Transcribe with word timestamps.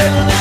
el 0.00 0.39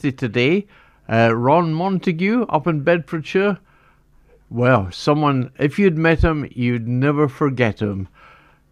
birthday 0.00 0.16
today, 0.16 0.66
uh, 1.10 1.34
Ron 1.34 1.74
Montague 1.74 2.46
up 2.48 2.66
in 2.66 2.80
Bedfordshire. 2.80 3.58
Well, 4.48 4.90
someone, 4.90 5.52
if 5.58 5.78
you'd 5.78 5.98
met 5.98 6.24
him, 6.24 6.48
you'd 6.52 6.88
never 6.88 7.28
forget 7.28 7.80
him. 7.80 8.08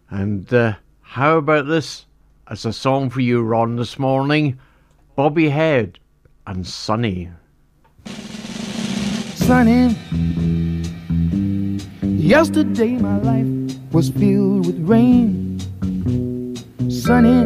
And 0.09 0.51
uh, 0.51 0.73
how 1.01 1.37
about 1.37 1.67
this 1.67 2.07
as 2.47 2.65
a 2.65 2.73
song 2.73 3.11
for 3.11 3.21
you, 3.21 3.43
Ron, 3.43 3.75
this 3.75 3.99
morning? 3.99 4.59
Bobby 5.15 5.49
Hebb 5.49 5.97
and 6.47 6.65
Sunny. 6.65 7.29
sunny. 9.35 9.95
Yesterday 12.01 12.97
my 12.97 13.19
life 13.19 13.77
was 13.91 14.09
filled 14.09 14.65
with 14.65 14.79
rain. 14.79 15.59
Sunny, 16.89 17.45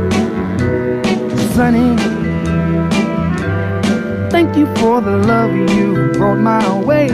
Thank 4.43 4.57
you 4.57 4.65
for 4.77 5.01
the 5.01 5.17
love 5.17 5.53
you 5.53 6.11
brought 6.13 6.39
my 6.39 6.67
way. 6.79 7.09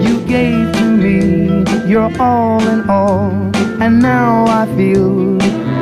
You 0.00 0.20
gave 0.26 0.72
to 0.72 0.84
me 0.84 1.64
your 1.86 2.10
all 2.18 2.66
in 2.66 2.88
all, 2.88 3.30
and 3.82 4.00
now 4.00 4.46
I 4.46 4.64
feel 4.74 5.38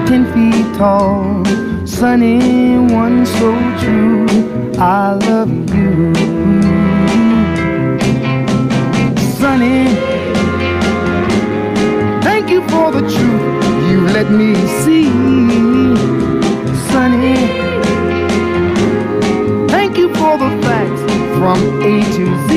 ten 0.08 0.24
feet 0.34 0.76
tall. 0.76 1.44
Sunny, 1.86 2.76
one 2.92 3.24
so 3.24 3.52
true. 3.78 4.26
I 4.78 5.12
love 5.28 5.52
you 5.72 6.12
sunny. 9.38 9.94
Thank 12.24 12.50
you 12.50 12.62
for 12.66 12.90
the 12.90 13.02
truth 13.14 13.64
you 13.88 14.00
let 14.08 14.28
me 14.28 14.56
see, 14.82 15.06
sunny. 16.90 17.73
Thank 19.94 20.08
you 20.08 20.14
for 20.16 20.36
the 20.36 20.50
facts 20.62 21.02
from 21.38 21.80
A 21.80 22.02
to 22.16 22.24
Z. 22.48 22.52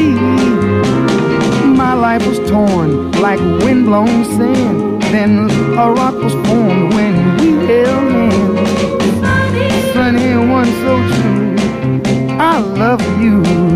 My 1.77 1.93
life 1.93 2.25
was 2.25 2.39
torn 2.49 3.11
like 3.11 3.39
windblown 3.63 4.25
sand. 4.25 5.03
Then 5.13 5.47
a 5.77 5.91
rock 5.91 6.15
was 6.15 6.33
formed 6.47 6.95
when 6.95 7.37
we 7.37 7.51
held 7.67 8.11
hands. 8.11 9.93
Sunny, 9.93 10.35
one 10.51 10.65
so 10.81 10.97
true. 11.13 12.37
I 12.39 12.57
love 12.57 13.03
you. 13.21 13.66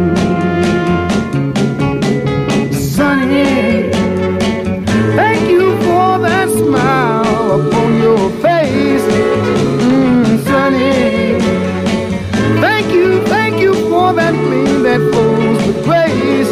That 14.92 15.00
flows 15.14 15.58
with 15.68 15.86
grace. 15.86 16.52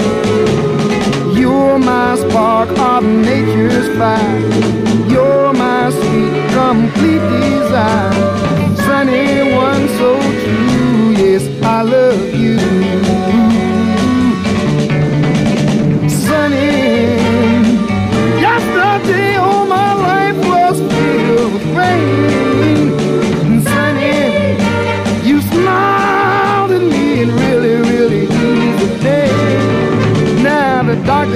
You're 1.37 1.77
my 1.77 2.15
spark 2.15 2.69
of 2.79 3.03
nature's 3.03 3.89
fire. 3.97 4.39
You're 5.09 5.51
my 5.51 5.89
sweet, 5.89 6.49
complete 6.53 7.23
desire. 7.41 8.18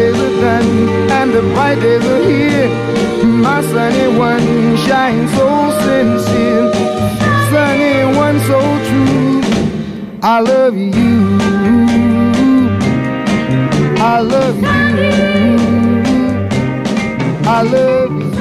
Days 0.04 0.20
are 0.28 0.36
done 0.42 0.68
and 1.18 1.34
the 1.34 1.42
bright 1.54 1.80
days 1.80 2.06
are 2.06 2.24
here. 2.30 2.70
My 3.48 3.62
sunny 3.62 4.08
one 4.18 4.78
shines 4.86 5.32
so 5.38 5.48
sincere. 5.84 6.68
Sunny 7.52 7.96
one 8.18 8.38
so 8.50 8.60
true. 8.88 9.42
I 10.22 10.40
love 10.40 10.76
you. 10.78 10.92
I 14.12 14.20
love 14.34 14.58
you. 14.62 14.68
I 17.56 17.62
love 17.76 18.14
you. 18.22 18.32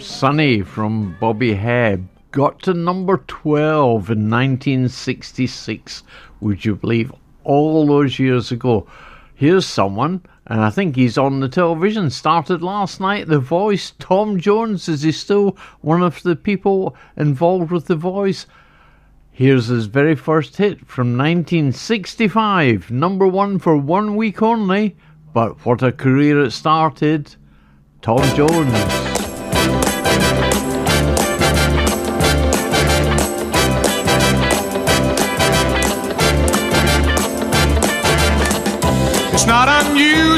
Sunny 0.00 0.62
from 0.62 1.16
Bobby 1.20 1.54
Hebb 1.54 2.06
got 2.30 2.62
to 2.62 2.72
number 2.74 3.16
12 3.26 4.10
in 4.10 4.30
1966. 4.30 6.04
Would 6.40 6.64
you 6.64 6.76
believe? 6.76 7.12
All 7.44 7.86
those 7.86 8.18
years 8.18 8.52
ago. 8.52 8.86
Here's 9.34 9.66
someone, 9.66 10.22
and 10.46 10.60
I 10.60 10.70
think 10.70 10.94
he's 10.94 11.18
on 11.18 11.40
the 11.40 11.48
television. 11.48 12.10
Started 12.10 12.62
last 12.62 13.00
night. 13.00 13.26
The 13.26 13.38
Voice. 13.38 13.92
Tom 13.98 14.38
Jones. 14.38 14.88
Is 14.88 15.02
he 15.02 15.12
still 15.12 15.56
one 15.80 16.02
of 16.02 16.22
the 16.22 16.36
people 16.36 16.94
involved 17.16 17.70
with 17.70 17.86
The 17.86 17.96
Voice? 17.96 18.46
Here's 19.30 19.66
his 19.66 19.86
very 19.86 20.14
first 20.14 20.58
hit 20.58 20.86
from 20.86 21.16
1965. 21.16 22.90
Number 22.90 23.26
one 23.26 23.58
for 23.58 23.76
one 23.76 24.14
week 24.14 24.42
only. 24.42 24.96
But 25.32 25.64
what 25.64 25.82
a 25.82 25.90
career 25.90 26.44
it 26.44 26.50
started. 26.50 27.34
Tom 28.02 28.22
Jones. 28.36 29.21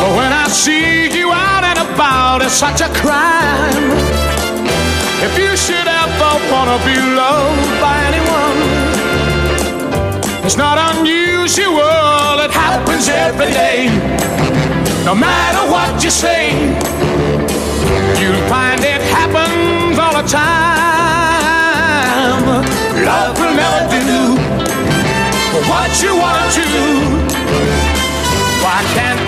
But 0.00 0.10
when 0.16 0.32
I 0.32 0.46
see 0.48 1.10
you 1.18 1.32
out 1.32 1.64
and 1.64 1.78
about 1.78 2.42
it's 2.42 2.54
such 2.54 2.80
a 2.80 2.88
crime. 3.00 3.90
If 5.26 5.36
you 5.36 5.56
should 5.56 5.88
ever 6.02 6.30
wanna 6.52 6.78
be 6.86 6.96
loved 7.20 7.80
by 7.82 7.94
anyone, 8.08 8.58
it's 10.46 10.56
not 10.56 10.78
unusual, 10.94 12.38
it 12.46 12.52
happens 12.52 13.08
every 13.08 13.50
day. 13.50 13.90
No 15.04 15.14
matter 15.14 15.62
what 15.74 16.02
you 16.04 16.10
say, 16.10 16.52
you'll 18.20 18.44
find 18.48 18.80
it 18.94 19.02
happens 19.18 19.98
all 19.98 20.14
the 20.20 20.26
time. 20.28 20.78
Love 23.04 23.34
will 23.40 23.54
never 23.54 24.00
do 24.14 24.36
what 25.70 25.90
you 26.02 26.12
want 26.16 26.52
to. 26.54 26.62
Do. 26.62 26.86
Why 28.62 28.82
can't 28.94 29.27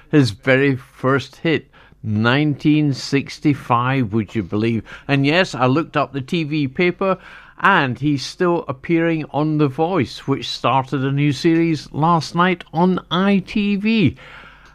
His 0.11 0.31
very 0.31 0.75
first 0.75 1.37
hit, 1.37 1.71
1965, 2.01 4.11
would 4.11 4.35
you 4.35 4.43
believe? 4.43 4.83
And 5.07 5.25
yes, 5.25 5.55
I 5.55 5.67
looked 5.67 5.95
up 5.95 6.11
the 6.11 6.21
TV 6.21 6.67
paper, 6.73 7.17
and 7.59 7.97
he's 7.97 8.25
still 8.25 8.65
appearing 8.67 9.23
on 9.29 9.57
The 9.57 9.69
Voice, 9.69 10.27
which 10.27 10.49
started 10.49 11.05
a 11.05 11.13
new 11.13 11.31
series 11.31 11.89
last 11.93 12.35
night 12.35 12.65
on 12.73 12.97
ITV. 13.09 14.17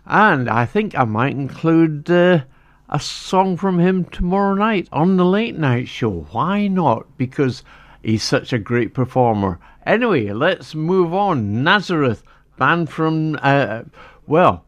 And 0.06 0.48
I 0.48 0.64
think 0.64 0.98
I 0.98 1.04
might 1.04 1.32
include 1.32 2.10
uh, 2.10 2.44
a 2.88 3.00
song 3.00 3.58
from 3.58 3.78
him 3.78 4.04
tomorrow 4.04 4.54
night 4.54 4.88
on 4.90 5.18
the 5.18 5.26
late 5.26 5.58
night 5.58 5.88
show. 5.88 6.26
Why 6.30 6.66
not? 6.68 7.18
Because 7.18 7.62
he's 8.02 8.22
such 8.22 8.54
a 8.54 8.58
great 8.58 8.94
performer. 8.94 9.58
Anyway, 9.84 10.30
let's 10.30 10.74
move 10.74 11.12
on. 11.12 11.62
Nazareth, 11.62 12.22
band 12.56 12.88
from, 12.88 13.38
uh, 13.42 13.82
well, 14.26 14.65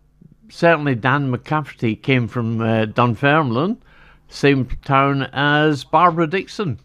certainly 0.48 0.94
Dan 0.94 1.32
McCafferty 1.32 2.00
came 2.00 2.28
from 2.28 2.60
uh, 2.60 2.86
Dunfermline, 2.86 3.82
same 4.28 4.66
town 4.84 5.22
as 5.32 5.84
Barbara 5.84 6.26
Dickson 6.26 6.78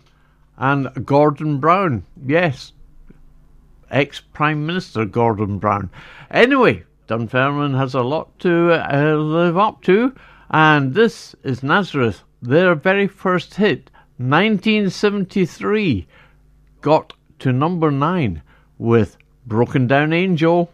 and 0.57 1.05
Gordon 1.05 1.59
Brown. 1.59 2.03
Yes, 2.25 2.73
ex 3.89 4.19
Prime 4.19 4.65
Minister 4.65 5.05
Gordon 5.05 5.59
Brown. 5.59 5.89
Anyway, 6.31 6.83
Dunfermline 7.07 7.75
has 7.75 7.93
a 7.93 8.01
lot 8.01 8.37
to 8.39 8.71
uh, 8.73 9.15
live 9.15 9.57
up 9.57 9.81
to, 9.83 10.15
and 10.49 10.93
this 10.93 11.35
is 11.43 11.63
Nazareth, 11.63 12.23
their 12.41 12.75
very 12.75 13.07
first 13.07 13.55
hit, 13.55 13.89
1973, 14.17 16.07
got 16.81 17.13
to 17.39 17.51
number 17.51 17.91
nine 17.91 18.41
with 18.77 19.17
Broken 19.45 19.87
Down 19.87 20.13
Angel. 20.13 20.71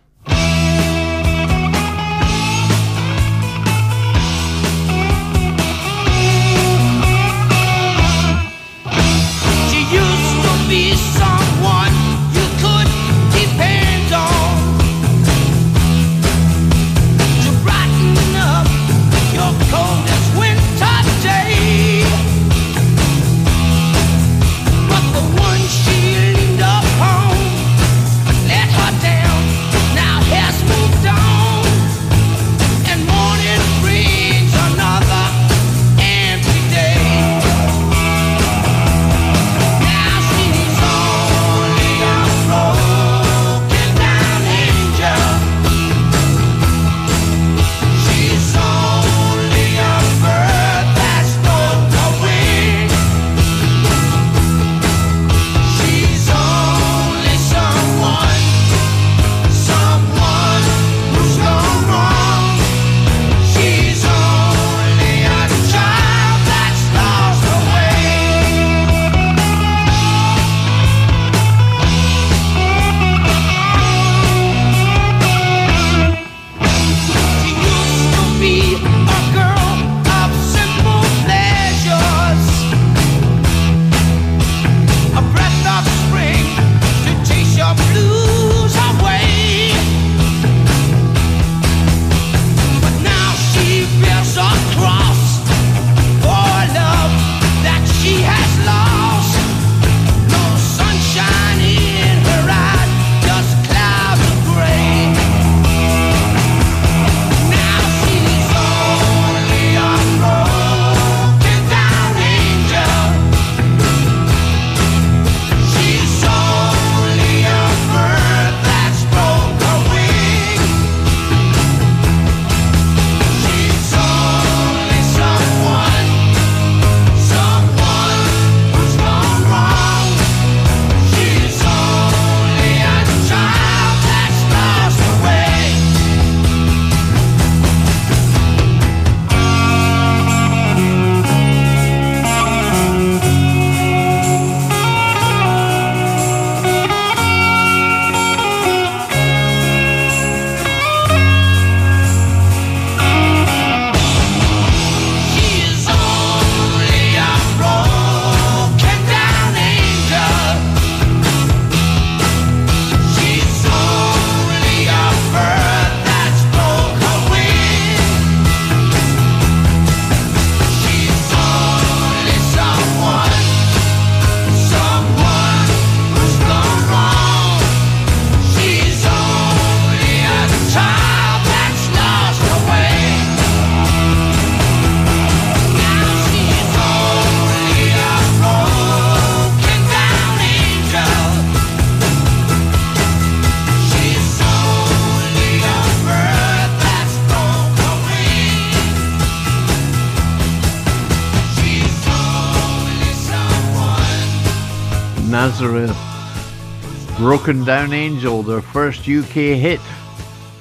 Broken 207.29 207.63
Down 207.63 207.93
Angel, 207.93 208.41
their 208.41 208.59
first 208.59 209.07
UK 209.07 209.53
hit. 209.55 209.79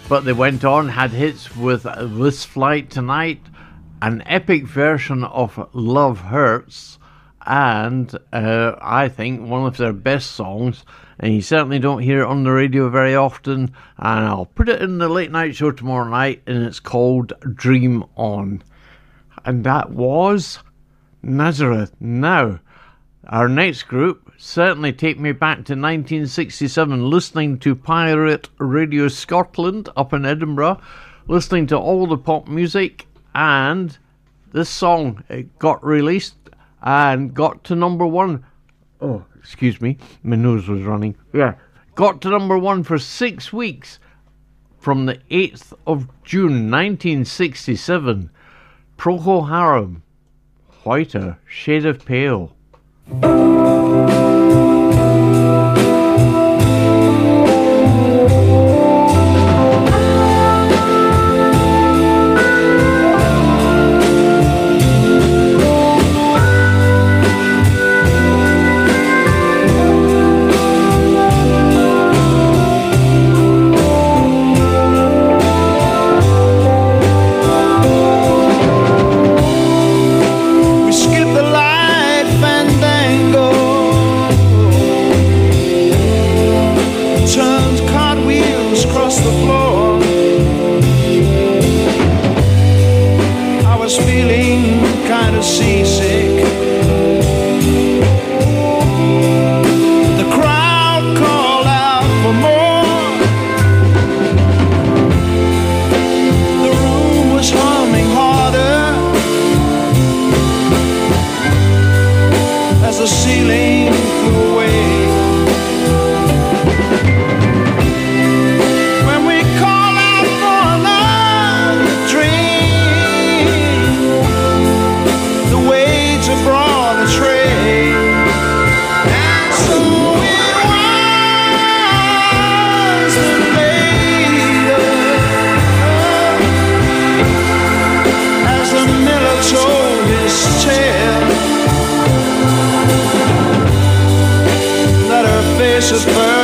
But 0.07 0.27
they 0.27 0.35
went 0.35 0.67
on, 0.67 0.91
had 0.91 1.13
hits 1.13 1.57
with 1.57 1.85
This 1.85 2.45
Flight 2.45 2.91
Tonight, 2.91 3.41
an 4.03 4.23
epic 4.27 4.67
version 4.67 5.25
of 5.25 5.67
Love 5.73 6.21
Hurts, 6.21 6.99
and 7.47 8.15
uh, 8.35 8.73
I 8.83 9.09
think 9.09 9.49
one 9.49 9.65
of 9.65 9.79
their 9.79 9.95
best 9.95 10.33
songs. 10.33 10.85
And 11.19 11.33
you 11.33 11.41
certainly 11.41 11.79
don't 11.79 12.03
hear 12.03 12.21
it 12.21 12.27
on 12.27 12.45
the 12.45 12.53
radio 12.53 12.91
very 12.91 13.17
often. 13.17 13.73
And 13.97 14.27
I'll 14.27 14.45
put 14.45 14.69
it 14.69 14.83
in 14.83 14.99
the 14.99 15.09
late 15.09 15.31
night 15.31 15.57
show 15.57 15.71
tomorrow 15.71 16.07
night, 16.07 16.43
and 16.47 16.65
it's 16.65 16.81
called 16.81 17.33
Dream 17.55 18.05
On. 18.15 18.63
And 19.43 19.65
that 19.65 19.89
was 19.89 20.59
Nazareth. 21.23 21.95
Now, 21.99 22.61
our 23.27 23.49
next 23.49 23.85
group 23.85 24.28
certainly 24.39 24.93
take 24.93 25.19
me 25.19 25.33
back 25.33 25.57
to 25.57 25.75
1967, 25.75 27.11
listening 27.11 27.59
to 27.59 27.75
Pirate 27.75 28.49
Radio 28.59 29.09
Scotland 29.09 29.89
up 29.97 30.13
in 30.13 30.25
Edinburgh, 30.25 30.81
listening 31.27 31.67
to 31.67 31.77
all 31.77 32.07
the 32.07 32.17
pop 32.17 32.47
music, 32.47 33.07
and 33.35 33.99
this 34.53 34.71
song 34.71 35.25
it 35.29 35.59
got 35.59 35.85
released 35.85 36.37
and 36.83 37.35
got 37.35 37.65
to 37.65 37.75
number 37.75 38.07
one. 38.07 38.45
Oh, 39.01 39.25
excuse 39.37 39.81
me, 39.81 39.99
my 40.23 40.37
nose 40.37 40.69
was 40.69 40.83
running. 40.83 41.17
Yeah, 41.33 41.55
got 41.97 42.21
to 42.23 42.31
number 42.31 42.57
one 42.57 42.85
for 42.85 42.99
six 42.99 43.53
weeks 43.53 43.99
from 44.79 45.07
the 45.07 45.17
8th 45.31 45.73
of 45.85 46.09
June 46.23 46.71
1967. 46.71 48.31
Procol 48.97 49.49
Harum, 49.49 50.05
Whiter 50.85 51.39
Shade 51.47 51.87
of 51.87 52.05
Pale. 52.05 52.55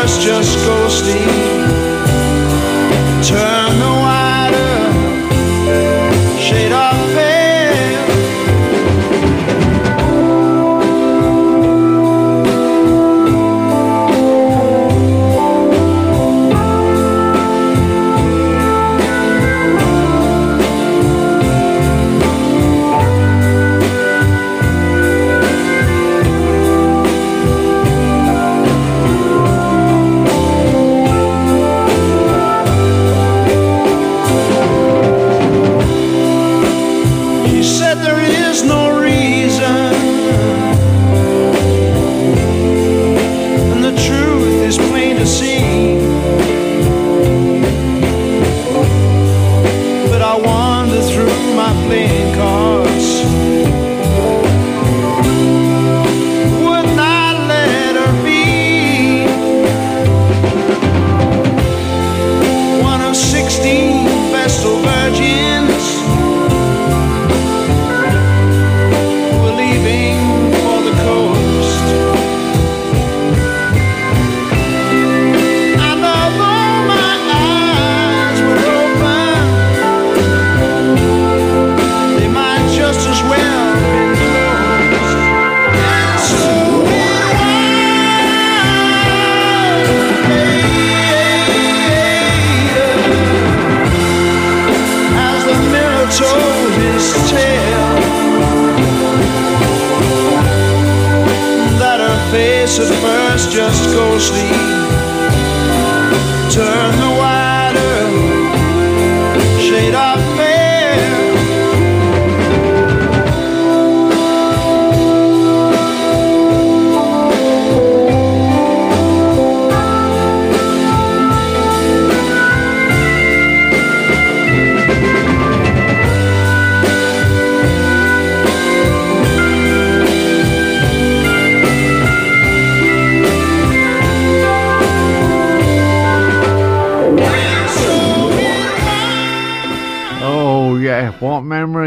Just 0.07 0.59
ghostly 0.67 1.25
Turn 1.25 1.44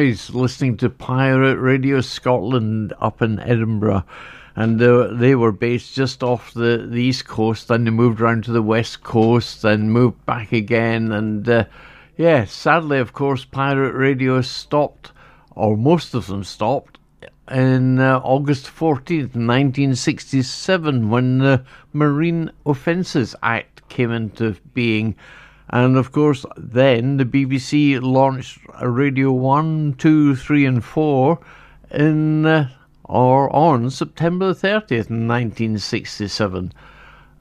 memories 0.07 0.29
listening 0.29 0.77
to 0.77 0.89
Pirate 0.89 1.57
Radio 1.57 1.99
Scotland 1.99 2.93
up 3.01 3.21
in 3.21 3.41
Edinburgh. 3.41 4.05
and 4.55 4.79
they 4.79 5.35
were 5.35 5.51
based 5.51 5.95
just 5.95 6.23
off 6.23 6.53
the, 6.53 6.87
the 6.89 7.01
east 7.01 7.27
coast. 7.27 7.67
Then 7.67 7.83
they 7.83 7.91
moved 7.91 8.21
around 8.21 8.45
to 8.45 8.53
the 8.53 8.61
west 8.61 9.03
coast, 9.03 9.63
then 9.63 9.91
moved 9.91 10.25
back 10.25 10.53
again, 10.53 11.11
and 11.11 11.49
uh, 11.49 11.65
yeah, 12.15 12.45
sadly, 12.45 12.99
of 12.99 13.11
course, 13.11 13.43
pirate 13.43 13.95
radio 13.95 14.39
stopped, 14.39 15.11
or 15.51 15.75
most 15.75 16.13
of 16.13 16.27
them 16.27 16.45
stopped, 16.45 16.97
in 17.51 17.99
uh, 17.99 18.21
August 18.23 18.67
14th, 18.67 19.35
1967, 19.35 21.09
when 21.09 21.39
the 21.39 21.65
Marine 21.91 22.49
Offences 22.65 23.35
Act 23.43 23.89
came 23.89 24.11
into 24.11 24.55
being. 24.73 25.15
And 25.69 25.97
of 25.97 26.11
course, 26.11 26.45
then 26.55 27.17
the 27.17 27.25
BBC 27.25 28.01
launched 28.01 28.59
Radio 28.81 29.31
1, 29.31 29.95
2, 29.97 30.35
3, 30.35 30.65
and 30.65 30.83
4 30.83 31.39
in 31.91 32.45
uh, 32.45 32.69
or 33.03 33.53
on 33.55 33.89
September 33.89 34.53
30th, 34.53 35.09
1967 35.09 36.73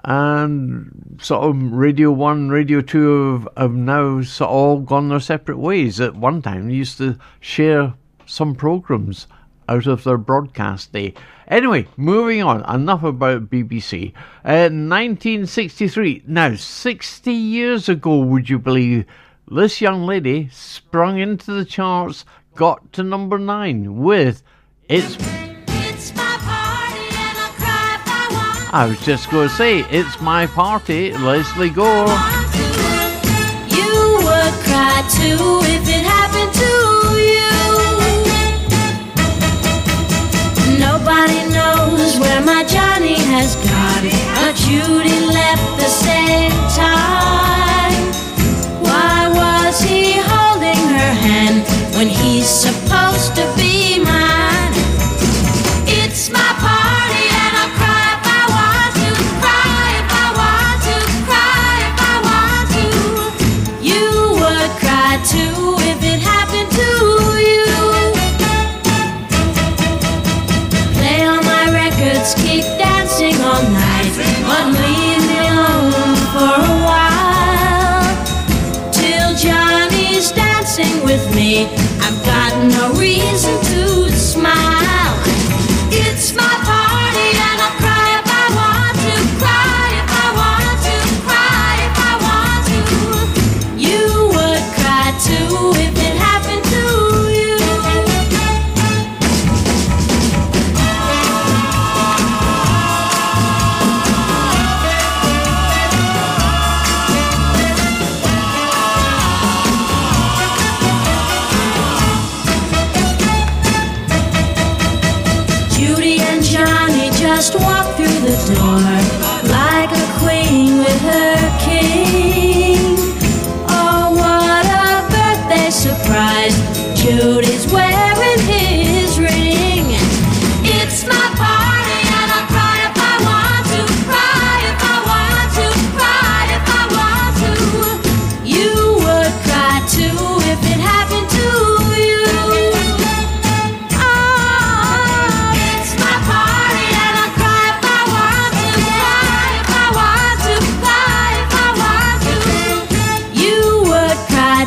and 0.07 1.19
sort 1.21 1.43
of 1.43 1.73
Radio 1.73 2.13
1, 2.13 2.49
Radio 2.49 2.81
2 2.81 3.33
have, 3.33 3.49
have 3.57 3.73
now 3.73 4.23
sort 4.23 4.49
of 4.49 4.57
all 4.57 4.81
gone 4.81 5.09
their 5.09 5.19
separate 5.19 5.59
ways. 5.59 6.01
At 6.01 6.15
one 6.15 6.41
time, 6.43 6.69
they 6.69 6.75
used 6.75 6.97
to 6.99 7.19
share 7.41 7.93
some 8.25 8.55
programs 8.55 9.27
out 9.69 9.87
of 9.87 10.05
their 10.05 10.17
broadcast 10.17 10.93
day. 10.93 11.13
Anyway, 11.49 11.87
moving 11.97 12.43
on, 12.43 12.65
enough 12.73 13.05
about 13.05 13.49
BBC. 13.49 14.13
Uh, 14.45 14.69
1963, 14.69 16.25
now 16.27 16.55
60 16.55 17.33
years 17.33 17.89
ago, 17.89 18.19
would 18.19 18.51
you 18.51 18.59
believe, 18.59 19.05
this 19.49 19.81
young 19.81 20.05
lady 20.05 20.49
sprung 20.51 21.19
into 21.19 21.53
the 21.53 21.65
charts, 21.65 22.25
got 22.57 22.93
to 22.93 23.05
number 23.05 23.39
9 23.39 23.97
with 23.97 24.43
It's 24.89 25.17
I 25.21 25.47
I 28.73 28.87
was 28.89 29.01
just 29.07 29.31
going 29.31 29.49
to 29.49 29.55
say, 29.55 29.81
it's 29.91 30.21
my 30.21 30.47
party, 30.47 31.13
Lesley 31.13 31.71
Gore. 31.71 32.09
You 33.69 34.19
would 34.21 34.55
cry 34.67 35.03
too 35.17 35.61
if 35.63 35.89
it 35.89 36.05
happened 36.05 36.53
to 36.53 37.16
Left 44.69 45.79
the 45.79 45.87
same 45.87 46.51
time. 46.75 47.93
Why 48.83 49.29
was 49.33 49.81
he 49.81 50.15
holding 50.19 50.89
her 50.89 51.15
hand 51.15 51.63
when 51.97 52.09
he's 52.09 52.49
supposed 52.49 52.76
reason 83.07 83.56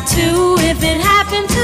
would 0.00 0.08
too 0.08 0.56
if 0.58 0.82
it 0.82 1.00
happened 1.00 1.48
to 1.48 1.58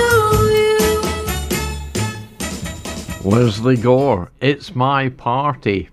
you. 3.25 3.31
Lesley 3.31 3.77
Gore, 3.77 4.31
it's 4.41 4.75
my 4.75 5.09
party. 5.11 5.89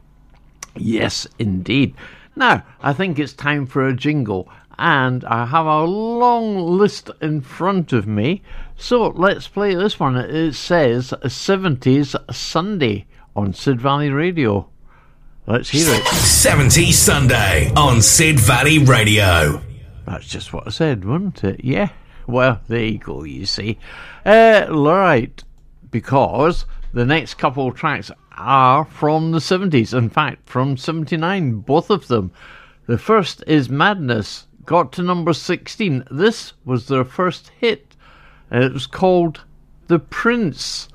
Yes, 0.76 1.28
indeed. 1.40 1.94
Now, 2.36 2.64
I 2.82 2.94
think 2.94 3.20
it's 3.20 3.34
time 3.34 3.66
for 3.66 3.88
a 3.88 3.96
jingle, 3.96 4.50
and 4.78 5.24
I 5.26 5.46
have 5.46 5.66
a 5.66 5.84
long 5.84 6.58
list 6.58 7.10
in 7.22 7.42
front 7.42 7.94
of 7.94 8.08
me. 8.08 8.42
So 8.76 9.10
let's 9.10 9.48
play 9.48 9.76
this 9.76 10.00
one. 10.00 10.16
It 10.16 10.54
says 10.54 11.14
70s 11.24 12.16
Sunday 12.34 13.06
on 13.36 13.54
Sid 13.54 13.80
Valley 13.80 14.10
Radio. 14.10 14.68
Let's 15.46 15.70
hear 15.70 15.94
it. 15.94 16.04
70s 16.04 16.94
Sunday 16.94 17.72
on 17.76 18.02
Sid 18.02 18.40
Valley 18.40 18.80
Radio. 18.80 19.62
That's 20.06 20.28
just 20.28 20.54
what 20.54 20.68
I 20.68 20.70
said, 20.72 21.06
wasn't 21.06 21.44
it? 21.44 21.64
Yeah. 21.64 21.90
Well, 22.28 22.62
there 22.68 22.86
you 22.86 22.98
go, 23.00 23.24
you 23.24 23.46
see. 23.46 23.78
Uh, 24.26 24.68
right, 24.70 25.44
because 25.92 26.66
the 26.94 27.06
next 27.06 27.36
couple 27.36 27.68
of 27.68 27.76
tracks 27.76 28.12
are 28.38 28.86
from 28.86 29.32
the 29.32 29.40
70s. 29.40 29.98
In 29.98 30.10
fact, 30.10 30.50
from 30.50 30.78
79, 30.78 31.60
both 31.60 31.90
of 31.90 32.08
them. 32.08 32.32
The 32.86 32.98
first 32.98 33.44
is 33.48 33.70
Madness, 33.70 34.48
got 34.66 34.92
to 34.94 35.04
number 35.04 35.34
16. 35.34 36.06
This 36.12 36.54
was 36.66 36.88
their 36.88 37.06
first 37.06 37.52
hit, 37.60 37.96
and 38.52 38.64
it 38.64 38.74
was 38.74 38.88
called 38.88 39.42
The 39.88 40.00
Prince. 40.00 40.90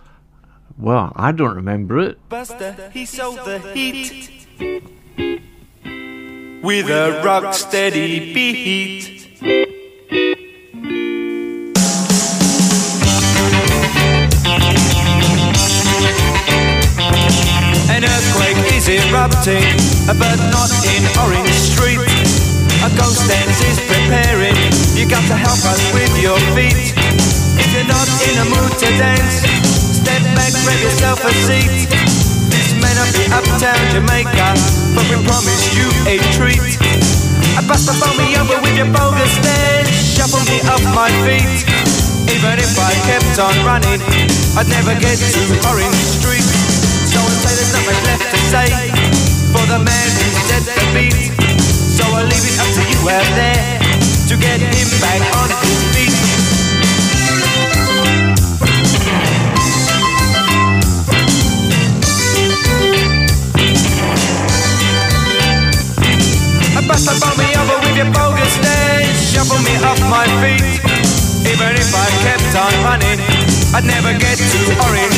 Well, 0.76 1.12
I 1.16 1.32
don't 1.32 1.56
remember 1.56 1.98
it. 1.98 2.28
Buster, 2.28 2.90
he 2.92 3.04
sold 3.04 3.38
the 3.44 3.58
heat 3.58 4.46
with 6.62 6.90
a 6.90 7.22
rock 7.24 7.54
steady 7.54 8.32
beat. 8.34 9.87
An 10.78 10.86
earthquake 18.06 18.62
is 18.78 18.86
erupting, 18.86 19.66
but 20.06 20.38
not 20.54 20.70
in 20.86 21.02
Orange 21.18 21.50
Street. 21.50 21.98
A 22.86 22.90
ghost 22.94 23.26
dance 23.26 23.58
is 23.66 23.82
preparing. 23.90 24.54
You 24.94 25.10
got 25.10 25.26
to 25.26 25.34
help 25.34 25.58
us 25.66 25.82
with 25.92 26.14
your 26.22 26.38
feet. 26.54 26.94
If 27.58 27.74
you're 27.74 27.90
not 27.90 28.06
in 28.30 28.38
a 28.38 28.46
mood 28.46 28.70
to 28.78 28.86
dance, 29.02 29.42
step 29.98 30.22
back, 30.38 30.54
grab 30.62 30.78
yourself 30.78 31.18
a 31.24 31.32
seat. 31.42 31.90
This 32.54 32.78
may 32.78 32.94
not 32.94 33.10
be 33.18 33.26
uptown 33.34 33.82
Jamaica, 33.90 34.54
but 34.94 35.02
we 35.10 35.18
promise 35.26 35.74
you 35.74 35.90
a 36.06 36.22
treat. 36.38 36.78
I 37.58 37.66
bust 37.66 37.90
the 37.90 37.94
phone 37.98 38.14
me 38.14 38.38
over 38.38 38.54
with 38.62 38.78
your 38.78 38.86
bogus 38.86 39.34
dance, 39.42 39.90
shuffle 39.90 40.38
me 40.46 40.62
off 40.70 40.78
my 40.94 41.10
feet. 41.26 41.66
Even 42.30 42.54
if 42.54 42.78
I 42.78 42.94
kept 43.02 43.34
on 43.34 43.50
running, 43.66 43.98
I'd 44.54 44.70
never 44.70 44.94
get 44.94 45.18
to 45.18 45.42
Orange 45.66 45.98
Street. 46.06 46.46
So 47.10 47.18
I'll 47.18 47.38
say 47.42 47.58
there's 47.58 47.74
not 47.74 47.82
much 47.82 47.98
left 48.06 48.30
to 48.30 48.38
say 48.46 48.70
for 49.50 49.66
the 49.66 49.82
man 49.82 50.06
who 50.22 50.26
set 50.46 50.70
the 50.70 50.86
beat. 50.94 51.34
So 51.74 52.06
I'll 52.14 52.30
leave 52.30 52.46
it 52.46 52.62
up 52.62 52.70
to 52.78 52.82
you 52.94 53.00
out 53.10 53.26
there 53.34 53.82
to 54.30 54.34
get 54.38 54.62
him 54.62 54.88
back 55.02 55.18
on 55.42 55.50
his 55.58 55.82
feet. 55.98 56.07
I'd 73.78 73.84
never 73.84 74.12
get 74.18 74.36
to 74.36 74.88
Orange 74.88 75.17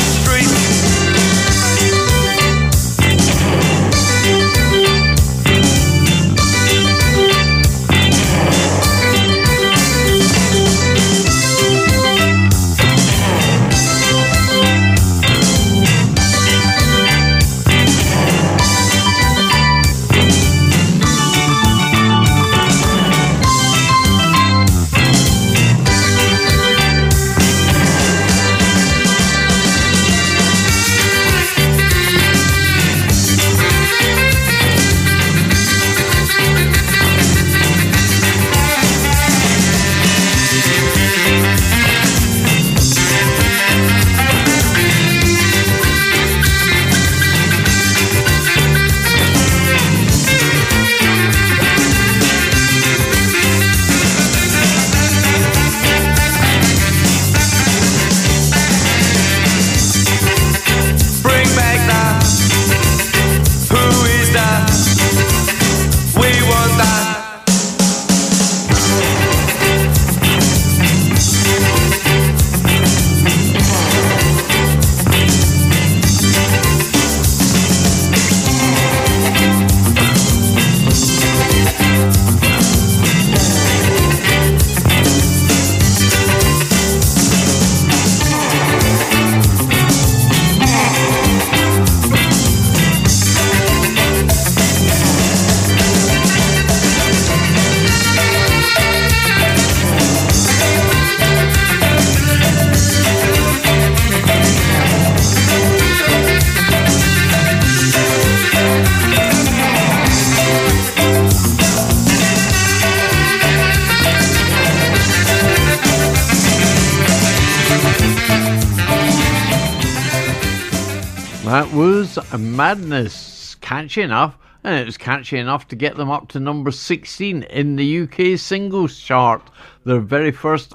Madness. 122.37 123.55
Catchy 123.61 124.01
enough, 124.01 124.37
and 124.63 124.75
it 124.75 124.85
was 124.85 124.97
catchy 124.97 125.37
enough 125.37 125.67
to 125.67 125.75
get 125.75 125.95
them 125.95 126.09
up 126.09 126.29
to 126.29 126.39
number 126.39 126.71
16 126.71 127.43
in 127.43 127.75
the 127.75 128.01
UK 128.01 128.39
singles 128.39 128.97
chart, 128.97 129.41
their 129.85 129.99
very 129.99 130.31
first 130.31 130.73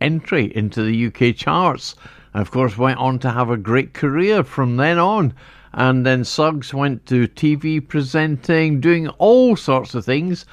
entry 0.00 0.54
into 0.56 0.82
the 0.82 1.06
UK 1.06 1.36
charts. 1.36 1.94
And 2.32 2.40
of 2.42 2.50
course, 2.50 2.78
went 2.78 2.98
on 2.98 3.18
to 3.20 3.30
have 3.30 3.50
a 3.50 3.56
great 3.56 3.92
career 3.94 4.44
from 4.44 4.76
then 4.76 4.98
on. 4.98 5.34
And 5.72 6.06
then 6.06 6.24
Suggs 6.24 6.72
went 6.72 7.06
to 7.06 7.26
TV 7.28 7.86
presenting, 7.86 8.80
doing 8.80 9.08
all 9.08 9.56
sorts 9.56 9.94
of 9.94 10.04
things. 10.04 10.46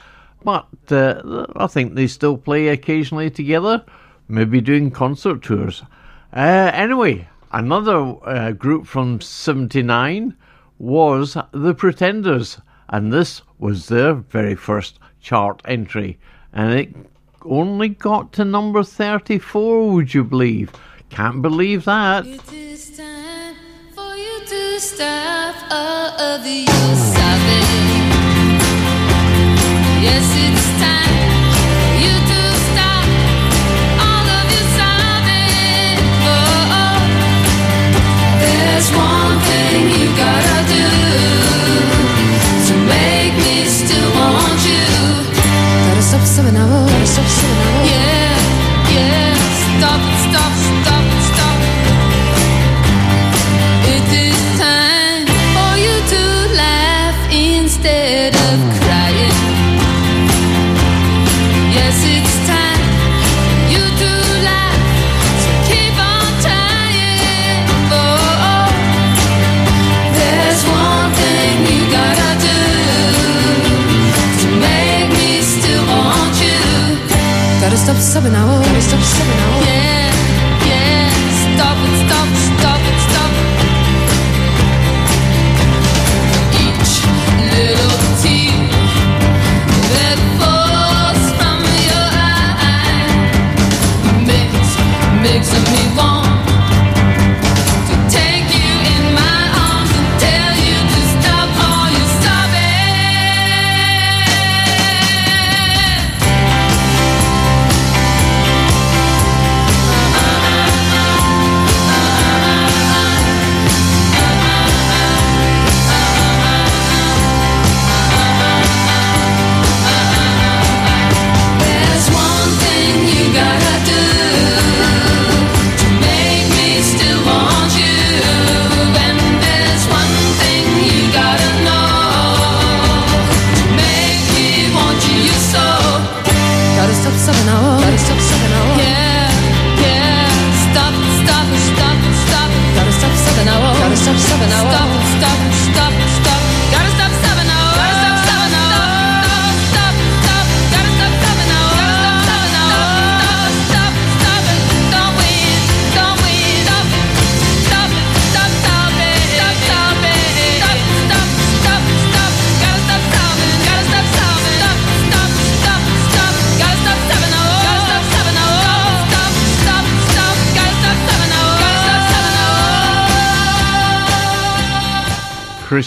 But 0.43 0.67
uh, 0.89 1.45
I 1.55 1.67
think 1.67 1.93
they 1.93 2.07
still 2.07 2.37
play 2.37 2.69
occasionally 2.69 3.29
together, 3.29 3.85
maybe 4.27 4.59
doing 4.59 4.89
concert 4.89 5.43
tours. 5.43 5.83
Uh, 6.33 6.71
anyway, 6.73 7.27
another 7.51 8.15
uh, 8.25 8.51
group 8.51 8.87
from 8.87 9.21
79 9.21 10.35
was 10.81 11.37
The 11.51 11.75
Pretenders, 11.75 12.59
and 12.89 13.13
this 13.13 13.43
was 13.59 13.87
their 13.87 14.15
very 14.15 14.55
first 14.55 14.97
chart 15.21 15.61
entry. 15.65 16.17
And 16.51 16.73
it 16.73 16.95
only 17.45 17.89
got 17.89 18.33
to 18.33 18.43
number 18.43 18.83
34, 18.83 19.91
would 19.91 20.13
you 20.13 20.23
believe? 20.23 20.71
Can't 21.09 21.41
believe 21.41 21.85
that. 21.85 22.25
It 22.25 22.51
is 22.51 22.97
time 22.97 23.55
for 23.93 24.15
you 24.15 24.39
to 24.45 24.79
of. 25.71 26.45
Yes, 30.01 30.25
it's 30.35 30.61
Now, 46.12 46.17
gotta 46.17 46.26
stop 46.26 46.28
sobbing 46.28 46.54
now. 46.54 46.67
Yeah, 46.91 47.86
yeah, 47.86 48.00
of 78.21 78.27
an 78.27 78.36
hour 78.36 78.61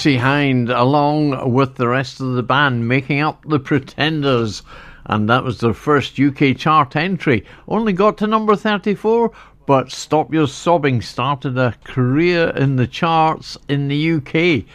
Chrissie 0.04 0.18
Hynde, 0.18 0.68
along 0.68 1.54
with 1.54 1.76
the 1.76 1.88
rest 1.88 2.20
of 2.20 2.34
the 2.34 2.42
band, 2.42 2.86
making 2.86 3.20
up 3.20 3.42
the 3.48 3.58
Pretenders. 3.58 4.62
And 5.06 5.30
that 5.30 5.42
was 5.42 5.60
their 5.60 5.72
first 5.72 6.20
UK 6.20 6.58
chart 6.58 6.94
entry. 6.94 7.42
Only 7.66 7.94
got 7.94 8.18
to 8.18 8.26
number 8.26 8.54
34, 8.54 9.32
but 9.66 9.90
Stop 9.90 10.34
Your 10.34 10.46
Sobbing 10.46 11.00
started 11.00 11.56
a 11.56 11.74
career 11.84 12.50
in 12.50 12.76
the 12.76 12.86
charts 12.86 13.56
in 13.66 13.88
the 13.88 14.12
UK. 14.12 14.66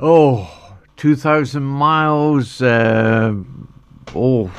Oh, 0.00 0.78
2,000 0.96 1.64
miles, 1.64 2.62
uh, 2.62 3.34
oh, 4.14 4.52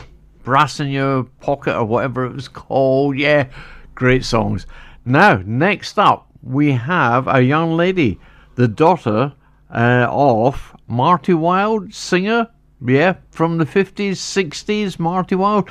Brass 0.44 0.82
in 0.82 0.90
Your 0.90 1.24
Pocket, 1.40 1.78
or 1.78 1.86
whatever 1.86 2.26
it 2.26 2.34
was 2.34 2.50
called. 2.50 3.18
Yeah, 3.18 3.48
great 3.96 4.26
songs. 4.26 4.68
Now, 5.06 5.42
next 5.46 5.98
up, 5.98 6.28
we 6.44 6.74
have 6.74 7.30
a 7.30 7.42
young 7.42 7.78
lady, 7.78 8.20
the 8.56 8.68
daughter 8.68 9.32
uh, 9.70 10.08
of 10.10 10.76
Marty 10.88 11.34
Wilde, 11.34 11.94
singer. 11.94 12.50
Yeah, 12.86 13.16
from 13.32 13.58
the 13.58 13.66
50s, 13.66 14.12
60s, 14.12 15.00
Marty 15.00 15.36
Wilde. 15.36 15.68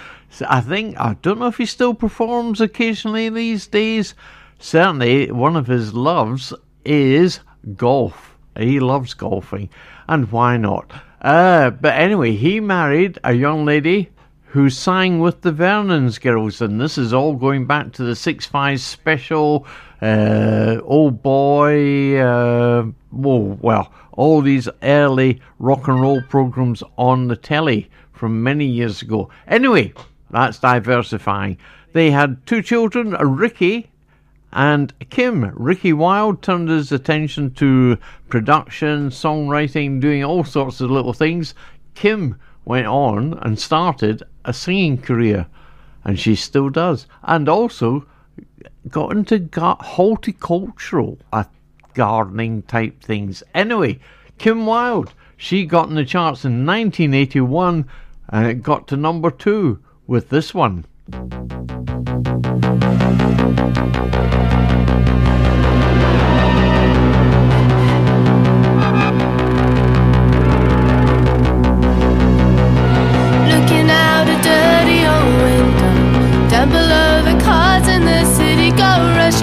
I 0.47 0.61
think, 0.61 0.99
I 0.99 1.15
don't 1.23 1.39
know 1.39 1.47
if 1.47 1.57
he 1.57 1.67
still 1.67 1.95
performs 1.95 2.61
occasionally 2.61 3.29
these 3.29 3.67
days. 3.69 4.15
Certainly, 4.59 5.31
one 5.31 5.57
of 5.57 5.69
his 5.69 5.95
loves 5.95 6.53
is 6.85 7.41
golf. 7.77 8.37
He 8.59 8.81
loves 8.81 9.15
golfing, 9.15 9.69
and 10.09 10.33
why 10.33 10.57
not? 10.57 10.91
Uh, 11.21 11.71
but 11.71 11.95
anyway, 11.95 12.33
he 12.33 12.61
married 12.61 13.19
a 13.23 13.35
young 13.35 13.65
lady 13.65 14.11
who 14.47 14.71
sang 14.71 15.19
with 15.19 15.43
the 15.43 15.53
Vernons 15.53 16.19
girls, 16.19 16.61
and 16.63 16.81
this 16.81 16.97
is 16.97 17.13
all 17.13 17.35
going 17.35 17.67
back 17.67 17.93
to 17.93 18.03
the 18.03 18.17
Six 18.17 18.47
Five 18.47 18.81
special, 18.81 19.67
uh, 20.03 20.81
Old 20.85 21.23
Boy, 21.23 22.19
uh, 22.19 22.85
oh, 23.25 23.59
well, 23.61 23.93
all 24.13 24.41
these 24.41 24.69
early 24.83 25.41
rock 25.59 25.89
and 25.89 26.01
roll 26.01 26.23
programs 26.23 26.83
on 26.97 27.29
the 27.29 27.37
telly 27.37 27.89
from 28.13 28.43
many 28.43 28.67
years 28.67 29.03
ago. 29.03 29.31
Anyway, 29.47 29.93
that's 30.31 30.59
diversifying. 30.59 31.59
They 31.93 32.11
had 32.11 32.45
two 32.47 32.63
children, 32.63 33.11
Ricky 33.11 33.91
and 34.53 34.93
Kim. 35.11 35.51
Ricky 35.55 35.93
Wilde 35.93 36.43
turned 36.43 36.69
his 36.69 36.93
attention 36.93 37.53
to 37.55 37.99
production, 38.29 39.11
songwriting, 39.11 40.01
doing 40.01 40.25
all 40.25 40.45
sorts 40.45 40.81
of 40.81 40.91
little 40.91 41.13
things. 41.13 41.55
Kim 41.95 42.39
went 42.65 42.87
on 42.87 43.39
and 43.43 43.59
started 43.59 44.23
a 44.45 44.53
singing 44.53 44.99
career, 44.99 45.47
and 46.05 46.19
she 46.19 46.35
still 46.35 46.69
does. 46.69 47.07
And 47.23 47.49
also 47.49 48.07
got 48.91 49.13
into 49.13 49.39
ga- 49.39 49.77
horticultural 49.81 51.19
uh, 51.33 51.45
gardening 51.95 52.63
type 52.63 53.03
things. 53.03 53.43
Anyway, 53.55 53.99
Kim 54.39 54.67
Wilde, 54.67 55.13
she 55.37 55.65
got 55.65 55.89
in 55.89 55.95
the 55.95 56.05
charts 56.05 56.45
in 56.45 56.67
1981 56.67 57.89
and 58.29 58.47
it 58.47 58.63
got 58.63 58.89
to 58.89 58.97
number 58.97 59.31
two 59.31 59.83
with 60.07 60.29
this 60.29 60.55
one. 60.55 60.85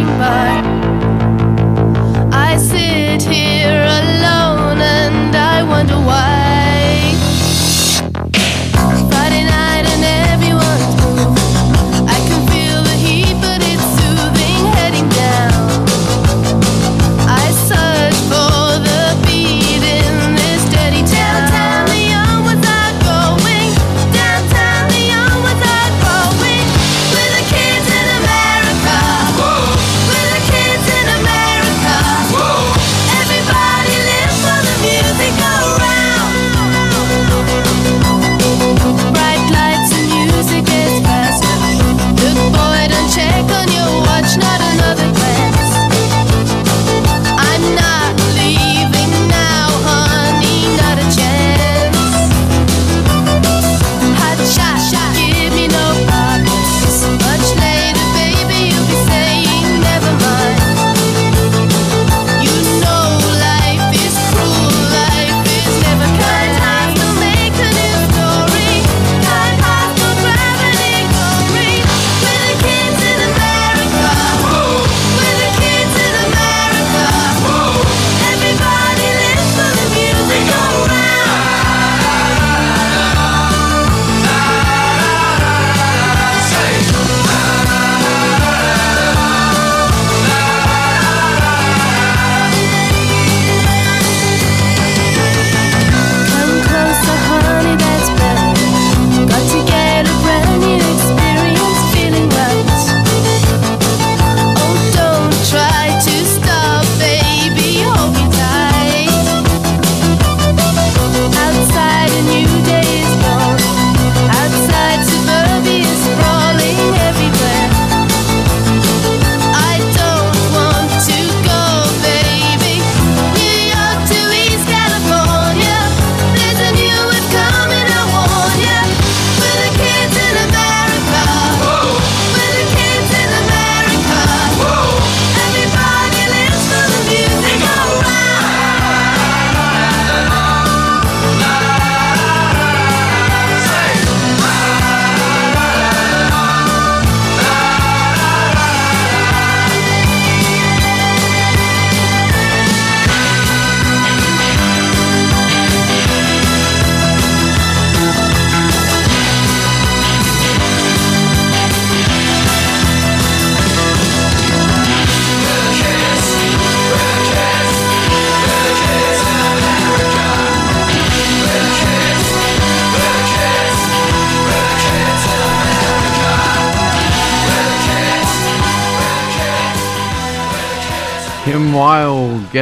By. 0.05 0.82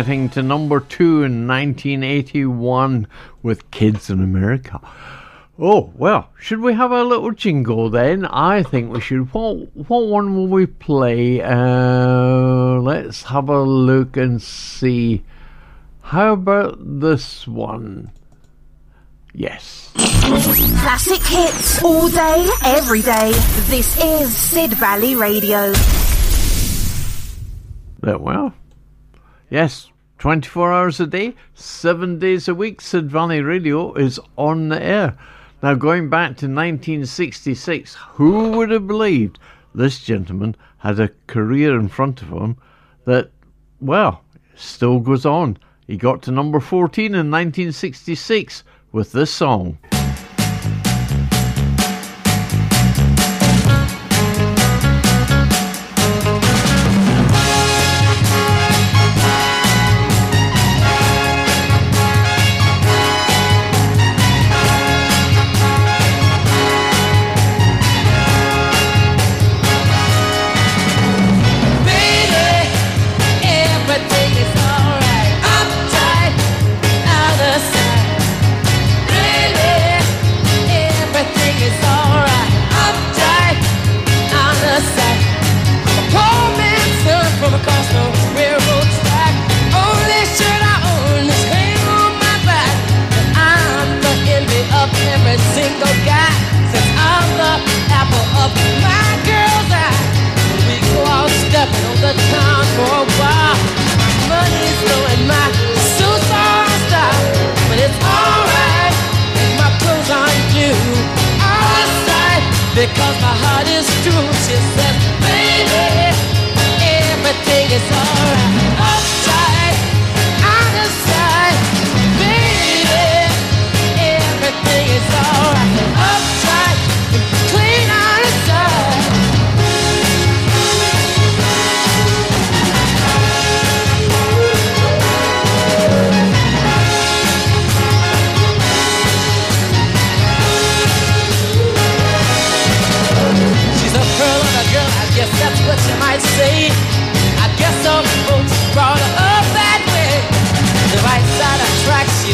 Getting 0.01 0.27
to 0.27 0.41
number 0.41 0.79
two 0.79 1.21
in 1.21 1.47
1981 1.47 3.05
with 3.43 3.69
Kids 3.69 4.09
in 4.09 4.19
America. 4.19 4.81
Oh, 5.59 5.93
well, 5.95 6.31
should 6.39 6.59
we 6.59 6.73
have 6.73 6.91
a 6.91 7.03
little 7.03 7.29
jingle 7.29 7.91
then? 7.91 8.25
I 8.25 8.63
think 8.63 8.91
we 8.91 8.99
should. 8.99 9.31
What, 9.31 9.57
what 9.75 10.07
one 10.07 10.35
will 10.35 10.47
we 10.47 10.65
play? 10.65 11.39
Uh, 11.39 12.79
let's 12.81 13.21
have 13.25 13.47
a 13.47 13.61
look 13.61 14.17
and 14.17 14.41
see. 14.41 15.23
How 16.01 16.33
about 16.33 16.79
this 16.79 17.47
one? 17.47 18.09
Yes. 19.35 19.91
Classic 19.93 21.21
hits 21.21 21.83
all 21.83 22.09
day, 22.09 22.47
every 22.65 23.03
day. 23.03 23.33
This 23.69 24.03
is 24.03 24.35
Sid 24.35 24.73
Valley 24.73 25.13
Radio. 25.13 25.73
That 27.99 28.19
well. 28.19 28.55
Yes, 29.51 29.90
24 30.21 30.71
hours 30.71 30.99
a 30.99 31.07
day, 31.07 31.33
7 31.55 32.19
days 32.19 32.47
a 32.47 32.53
week, 32.53 32.79
Sid 32.79 33.09
Valley 33.09 33.41
Radio 33.41 33.91
is 33.95 34.19
on 34.37 34.69
the 34.69 34.79
air. 34.79 35.17
Now, 35.63 35.73
going 35.73 36.11
back 36.11 36.37
to 36.37 36.45
1966, 36.45 37.95
who 37.95 38.49
would 38.51 38.69
have 38.69 38.85
believed 38.85 39.39
this 39.73 39.99
gentleman 39.99 40.55
had 40.77 40.99
a 40.99 41.09
career 41.25 41.79
in 41.79 41.87
front 41.87 42.21
of 42.21 42.27
him 42.27 42.55
that, 43.05 43.31
well, 43.79 44.23
still 44.53 44.99
goes 44.99 45.25
on? 45.25 45.57
He 45.87 45.97
got 45.97 46.21
to 46.21 46.31
number 46.31 46.59
14 46.59 47.05
in 47.05 47.31
1966 47.31 48.63
with 48.91 49.13
this 49.13 49.31
song. 49.31 49.79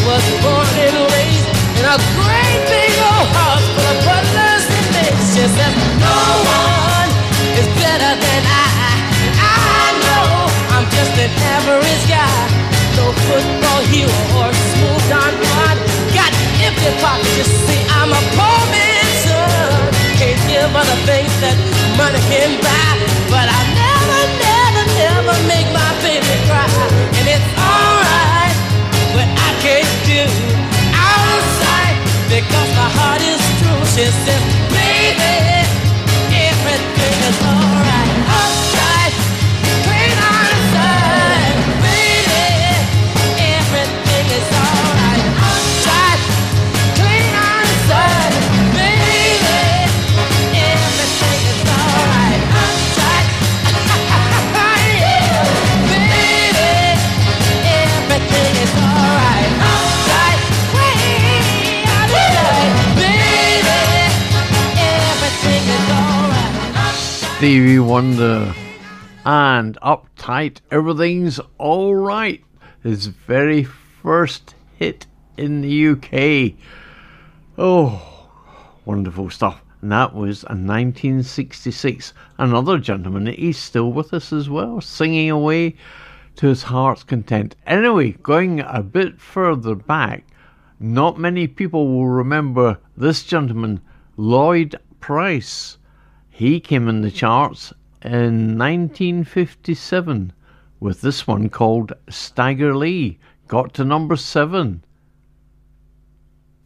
Was 0.07 0.23
born 0.39 0.67
and 0.79 0.95
raised 1.11 1.47
in 1.75 1.83
a 1.83 1.97
great 2.15 2.59
big 2.71 2.95
old 2.95 3.27
house 3.35 3.65
full 3.75 3.87
of 3.91 3.97
butlers 4.07 4.63
and 4.63 4.87
maids. 4.95 5.35
She 5.35 5.43
says, 5.43 5.75
no 5.99 6.19
one 6.47 7.11
is 7.59 7.67
better 7.75 8.13
than 8.15 8.41
I. 8.47 8.71
I 9.35 9.83
know 10.07 10.47
I'm 10.79 10.87
just 10.95 11.11
an 11.19 11.31
average 11.51 12.03
guy. 12.07 12.39
No 12.95 13.11
football 13.27 13.81
hero 13.91 14.19
or 14.39 14.49
smooth 14.71 15.03
Don 15.11 15.33
Juan. 15.43 15.75
Got 16.15 16.31
empty 16.63 16.91
pockets, 17.03 17.35
you 17.35 17.45
see, 17.67 17.81
I'm 17.91 18.11
a 18.15 18.21
poor 18.39 18.59
man's 18.71 19.15
son. 19.27 19.91
Can't 20.15 20.39
give 20.47 20.71
other 20.71 20.99
things 21.03 21.33
that 21.43 21.57
money 21.99 22.23
can 22.31 22.55
buy. 22.63 22.95
But 23.27 23.51
I 23.51 23.61
never, 23.75 23.86
can't 30.17 30.31
do 30.31 30.55
outside 30.97 31.97
because 32.27 32.69
my 32.75 32.89
heart 32.97 33.21
is 33.21 33.43
true. 33.59 33.81
She 33.93 34.05
says, 34.23 34.43
baby, 34.73 35.35
everything 36.49 37.15
is 37.29 37.37
alright. 37.45 37.96
Stevie 67.37 67.77
Wonder 67.77 68.51
and 69.23 69.77
Uptight, 69.83 70.57
Everything's 70.71 71.39
Alright, 71.59 72.43
his 72.81 73.05
very 73.05 73.63
first 73.63 74.55
hit 74.73 75.05
in 75.37 75.61
the 75.61 75.89
UK. 75.89 76.55
Oh, 77.55 78.27
wonderful 78.85 79.29
stuff. 79.29 79.61
And 79.83 79.91
that 79.91 80.15
was 80.15 80.45
in 80.45 80.65
1966. 80.65 82.11
Another 82.39 82.79
gentleman, 82.79 83.27
he's 83.27 83.59
still 83.59 83.93
with 83.93 84.15
us 84.15 84.33
as 84.33 84.49
well, 84.49 84.81
singing 84.81 85.29
away 85.29 85.75
to 86.37 86.47
his 86.47 86.63
heart's 86.63 87.03
content. 87.03 87.55
Anyway, 87.67 88.13
going 88.23 88.61
a 88.61 88.81
bit 88.81 89.21
further 89.21 89.75
back, 89.75 90.25
not 90.79 91.19
many 91.19 91.45
people 91.45 91.87
will 91.87 92.07
remember 92.07 92.79
this 92.97 93.21
gentleman, 93.23 93.79
Lloyd 94.17 94.75
Price. 94.99 95.76
He 96.37 96.59
came 96.59 96.87
in 96.87 97.01
the 97.01 97.09
charts 97.09 97.73
in 98.03 98.59
1957 98.59 100.33
with 100.79 101.01
this 101.01 101.25
one 101.25 101.49
called 101.49 101.93
Stagger 102.09 102.75
Lee. 102.75 103.17
Got 103.47 103.73
to 103.73 103.83
number 103.83 104.15
seven. 104.15 104.83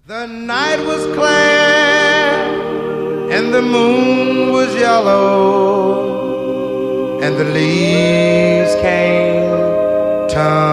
The 0.07 0.25
night 0.27 0.85
was 0.85 1.05
clear 1.15 2.51
and 3.31 3.53
the 3.53 3.61
moon 3.61 4.51
was 4.51 4.75
yellow 4.75 5.21
and 7.21 7.37
the 7.37 7.45
leaves 7.45 8.75
came 8.81 9.51
tumbling 10.27 10.70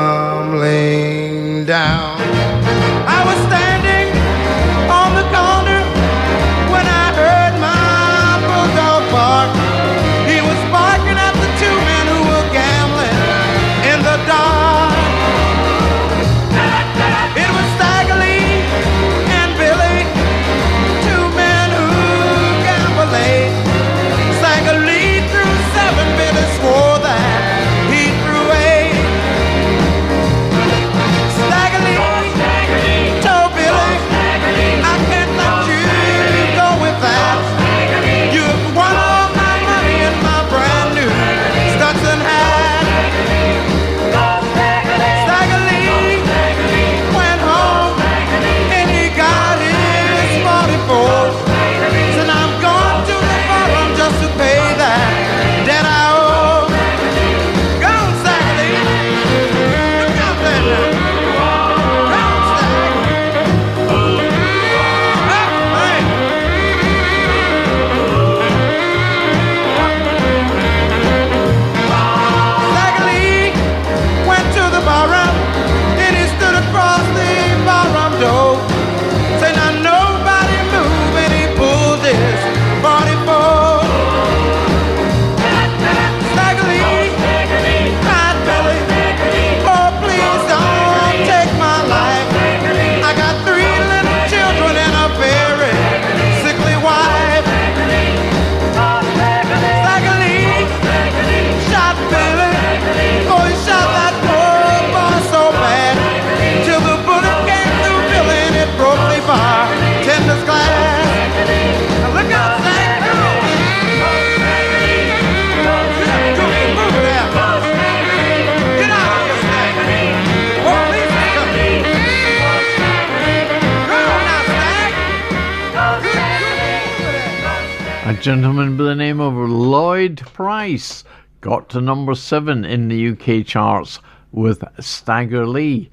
gentleman 128.21 128.77
by 128.77 128.85
the 128.85 128.95
name 128.97 129.21
of 129.21 129.35
Lloyd 129.35 130.19
Price 130.19 131.05
got 131.41 131.69
to 131.69 131.81
number 131.81 132.17
seven 132.17 132.65
in 132.65 132.89
the 132.89 133.11
UK 133.11 133.47
charts 133.47 134.01
with 134.33 134.65
Stagger 134.81 135.47
Lee. 135.47 135.89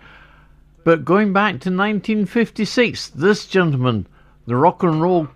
But 0.84 1.06
going 1.06 1.34
back 1.34 1.52
to 1.62 1.70
1956, 1.70 3.10
this 3.10 3.46
gentleman, 3.46 4.08
the 4.48 4.56
rock 4.56 4.82
and 4.82 5.02
roll 5.02 5.28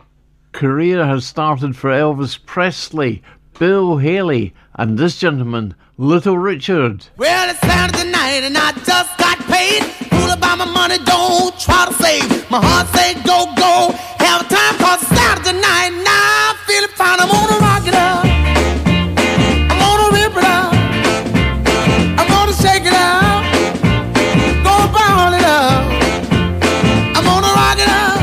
career 0.52 1.06
has 1.06 1.26
started 1.26 1.76
for 1.76 1.92
Elvis 1.92 2.44
Presley, 2.44 3.22
Bill 3.60 3.98
Haley, 3.98 4.56
and 4.76 4.98
this 4.98 5.20
gentleman, 5.20 5.76
Little 5.98 6.38
Richard. 6.38 7.06
Well, 7.18 7.50
it's 7.50 7.60
Saturday 7.60 8.10
night 8.10 8.44
and 8.44 8.58
I 8.58 8.72
just 8.72 9.18
got 9.18 9.38
paid. 9.46 9.84
Fool 10.10 10.32
about 10.32 10.58
my 10.58 10.66
money, 10.66 10.98
don't 11.06 11.60
try 11.60 11.86
to 11.86 11.94
save. 11.94 12.50
My 12.50 12.60
heart 12.62 12.88
say 12.88 13.14
go, 13.24 13.46
go. 13.56 13.92
Have 14.26 14.42
a 14.42 14.50
time 14.50 14.98
Saturday 15.00 15.60
night 15.60 16.02
now. 16.04 16.59
I'm 16.84 16.90
fine. 16.96 17.20
I'm 17.20 17.28
gonna 17.28 17.60
rock 17.60 17.86
it 17.88 17.94
up. 17.94 18.26
I'm 19.70 19.80
gonna 19.84 20.08
rip 20.16 20.36
it 20.38 20.44
up. 20.44 20.74
I'm 22.20 22.28
gonna 22.28 22.54
shake 22.54 22.86
it 22.86 22.94
up. 22.94 23.44
Gonna 24.64 24.92
ball 24.96 25.34
it 25.34 25.44
up. 25.44 25.84
I'm 27.16 27.24
gonna 27.30 27.52
rock 27.62 27.80
it 27.86 27.90
up 27.90 28.22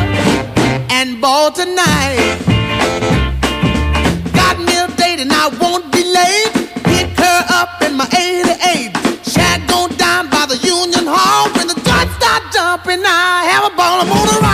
and 0.91 1.21
ball 1.21 1.51
tonight. 1.53 2.39
Got 4.33 4.59
me 4.59 4.75
a 4.79 4.89
date 4.97 5.21
and 5.21 5.33
I 5.33 5.49
won't 5.61 5.93
be 5.93 6.03
late. 6.05 6.53
Pick 6.85 7.11
her 7.19 7.41
up 7.61 7.83
in 7.83 7.95
my 7.97 8.09
88. 8.09 8.97
Shag 9.27 9.67
down 9.99 10.31
by 10.31 10.47
the 10.47 10.57
Union 10.57 11.07
Hall. 11.07 11.51
When 11.57 11.67
the 11.67 11.77
start 12.17 12.43
jumping, 12.53 13.05
I 13.05 13.45
have 13.51 13.73
a 13.73 13.77
ball. 13.77 14.46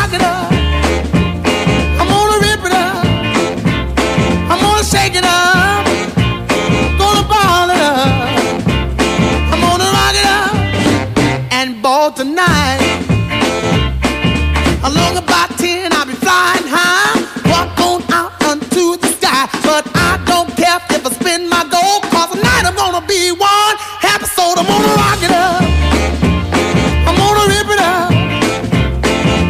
Gonna 22.82 23.06
be 23.06 23.30
one 23.30 23.76
happy 24.06 24.26
soul. 24.26 24.54
I'm 24.58 24.66
gonna 24.66 24.92
rock 25.02 25.22
it 25.22 25.30
up. 25.30 25.62
I'm 27.06 27.16
gonna 27.22 27.44
rip 27.52 27.68
it 27.74 27.80
up. 27.94 28.10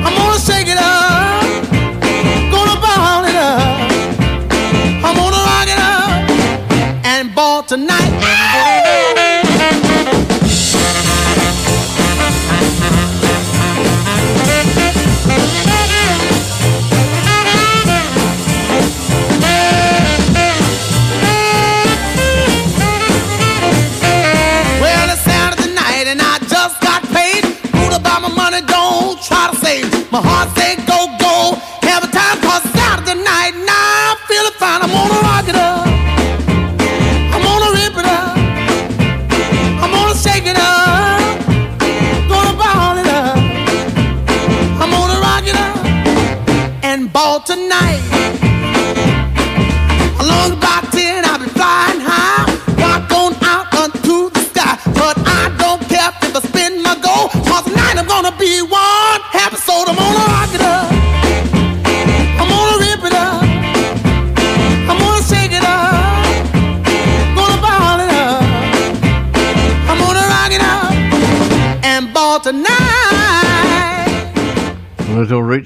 I'm 0.06 0.14
gonna 0.18 0.38
shake 0.48 0.68
it 0.68 0.76
up. 0.76 1.42
Gonna 2.54 2.76
ball 2.84 3.24
it 3.30 3.36
up. 3.50 3.62
I'm 5.06 5.14
gonna 5.20 5.42
rock 5.50 5.68
it 5.74 5.80
up 5.80 6.10
and 7.04 7.34
ball 7.34 7.62
tonight. 7.62 8.81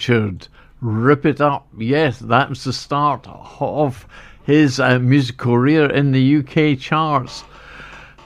Richard, 0.08 0.46
rip 0.80 1.26
it 1.26 1.40
up. 1.40 1.66
Yes, 1.76 2.20
that's 2.20 2.62
the 2.62 2.72
start 2.72 3.26
of 3.26 4.06
his 4.44 4.78
uh, 4.78 5.00
music 5.00 5.36
career 5.36 5.90
in 5.90 6.12
the 6.12 6.36
UK 6.36 6.78
charts. 6.78 7.42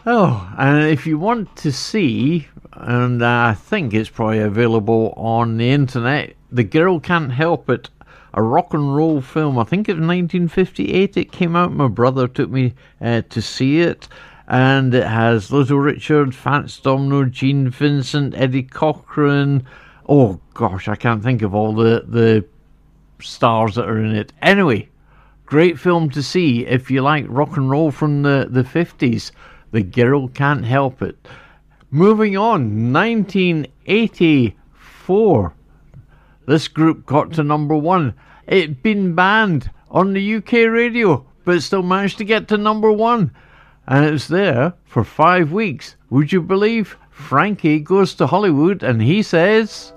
Oh, 0.05 0.47
and 0.59 0.91
if 0.91 1.07
you 1.07 1.19
want 1.19 1.57
to 1.57 1.73
see, 1.73 2.49
and 2.75 3.25
I 3.25 3.55
think 3.55 3.95
it's 3.95 4.11
probably 4.11 4.41
available 4.41 5.15
on 5.17 5.57
the 5.57 5.71
internet, 5.71 6.35
The 6.53 6.65
Girl 6.65 7.01
Can't 7.01 7.33
Help 7.33 7.71
It, 7.71 7.89
a 8.35 8.43
rock 8.43 8.75
and 8.75 8.95
roll 8.95 9.23
film. 9.23 9.59
I 9.59 9.65
think 9.65 9.89
it 9.89 9.93
was 9.93 10.07
1958 10.07 11.17
it 11.17 11.33
came 11.33 11.57
out. 11.57 11.73
My 11.73 11.89
brother 11.89 12.29
took 12.29 12.51
me 12.51 12.75
uh, 13.01 13.23
to 13.31 13.41
see 13.41 13.81
it. 13.81 14.07
And 14.47 14.95
it 14.95 15.07
has 15.07 15.51
Little 15.51 15.79
Richard, 15.79 16.35
Fats 16.35 16.79
Domino, 16.79 17.25
Gene 17.25 17.71
Vincent, 17.71 18.35
Eddie 18.37 18.65
Cochran. 18.65 19.65
Oh 20.13 20.41
gosh, 20.55 20.89
I 20.89 20.97
can't 20.97 21.23
think 21.23 21.43
of 21.43 21.55
all 21.55 21.73
the, 21.73 22.05
the 22.05 22.45
stars 23.21 23.77
that 23.77 23.89
are 23.89 24.05
in 24.05 24.17
it. 24.17 24.33
Anyway, 24.43 24.89
great 25.47 25.79
film 25.79 26.11
to 26.11 26.21
see 26.21 26.67
if 26.67 26.91
you 26.91 27.01
like 27.01 27.27
rock 27.29 27.57
and 27.57 27.71
roll 27.71 27.93
from 27.93 28.23
the, 28.23 28.49
the 28.51 28.65
50s. 28.65 29.31
The 29.71 29.83
Girl 29.83 30.27
Can't 30.27 30.65
Help 30.65 31.01
It. 31.01 31.29
Moving 31.93 32.37
on, 32.37 32.93
1984. 32.93 35.55
This 36.45 36.67
group 36.67 37.07
got 37.07 37.33
to 37.35 37.45
number 37.45 37.77
one. 37.77 38.15
It'd 38.49 38.83
been 38.83 39.15
banned 39.15 39.71
on 39.93 40.13
the 40.13 40.35
UK 40.35 40.53
radio, 40.73 41.25
but 41.45 41.55
it 41.55 41.61
still 41.61 41.85
managed 41.85 42.19
to 42.19 42.25
get 42.25 42.49
to 42.49 42.57
number 42.57 42.91
one. 42.91 43.31
And 43.87 44.07
it's 44.07 44.27
there 44.27 44.75
for 44.87 45.05
five 45.05 45.53
weeks. 45.53 45.95
Would 46.11 46.33
you 46.33 46.43
believe? 46.43 46.97
Frankie 47.11 47.79
goes 47.79 48.15
to 48.15 48.27
Hollywood 48.27 48.83
and 48.83 49.01
he 49.01 49.23
says. 49.23 49.93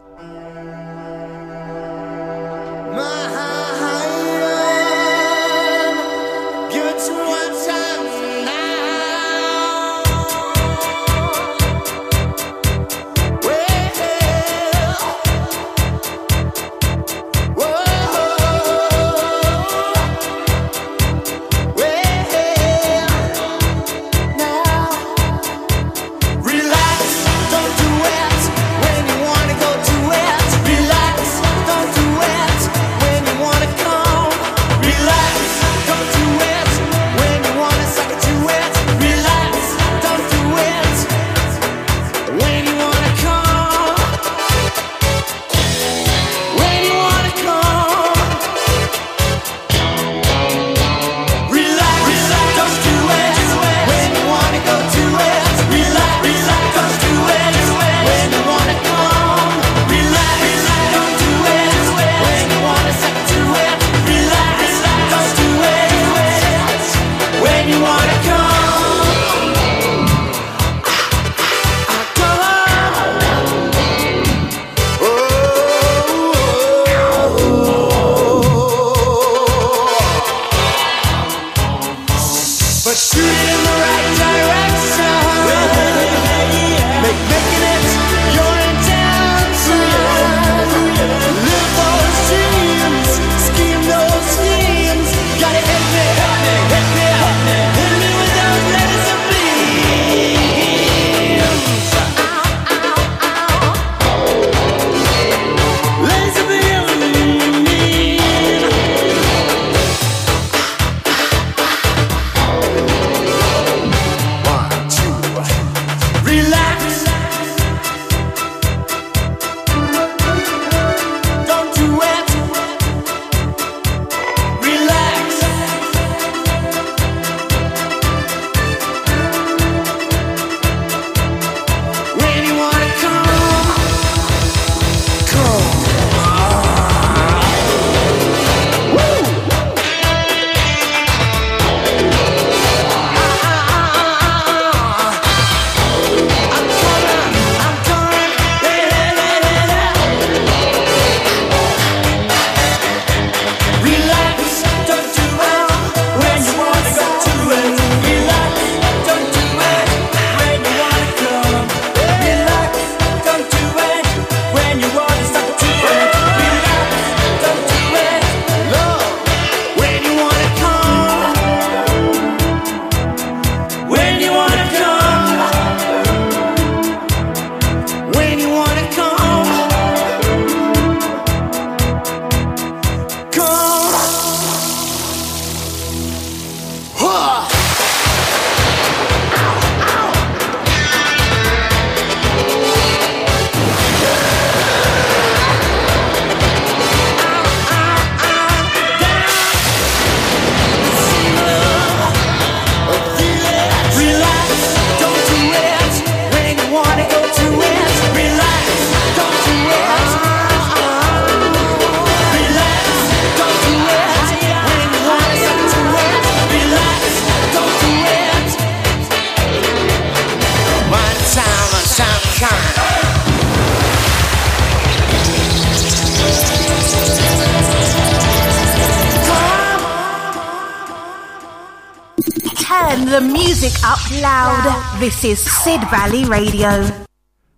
Turn 232.94 233.06
the 233.06 233.22
music 233.22 233.74
up 233.84 233.98
loud. 234.22 235.00
This 235.00 235.24
is 235.24 235.40
Sid 235.40 235.82
Valley 235.90 236.26
Radio. 236.26 236.88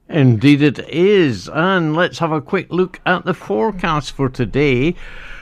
Indeed, 0.08 0.62
it 0.62 0.80
is. 0.88 1.50
And 1.50 1.94
let's 1.94 2.20
have 2.20 2.32
a 2.32 2.40
quick 2.40 2.72
look 2.72 3.02
at 3.06 3.26
the 3.26 3.34
forecast 3.34 4.14
for 4.14 4.30
today. 4.30 4.96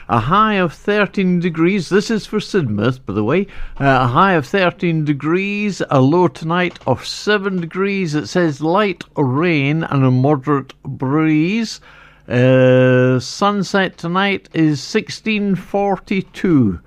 A 0.09 0.19
high 0.19 0.55
of 0.55 0.73
13 0.73 1.39
degrees. 1.39 1.89
This 1.89 2.09
is 2.09 2.25
for 2.25 2.39
Sidmouth, 2.39 3.05
by 3.05 3.13
the 3.13 3.23
way. 3.23 3.45
Uh, 3.79 3.99
a 4.01 4.07
high 4.07 4.33
of 4.33 4.47
13 4.47 5.05
degrees. 5.05 5.79
A 5.91 6.01
low 6.01 6.27
tonight 6.27 6.79
of 6.87 7.05
7 7.05 7.61
degrees. 7.61 8.15
It 8.15 8.25
says 8.25 8.61
light 8.61 9.03
rain 9.15 9.83
and 9.83 10.03
a 10.03 10.09
moderate 10.09 10.73
breeze. 10.81 11.79
Uh, 12.27 13.19
sunset 13.19 13.99
tonight 13.99 14.49
is 14.55 14.81
1642. 14.91 16.79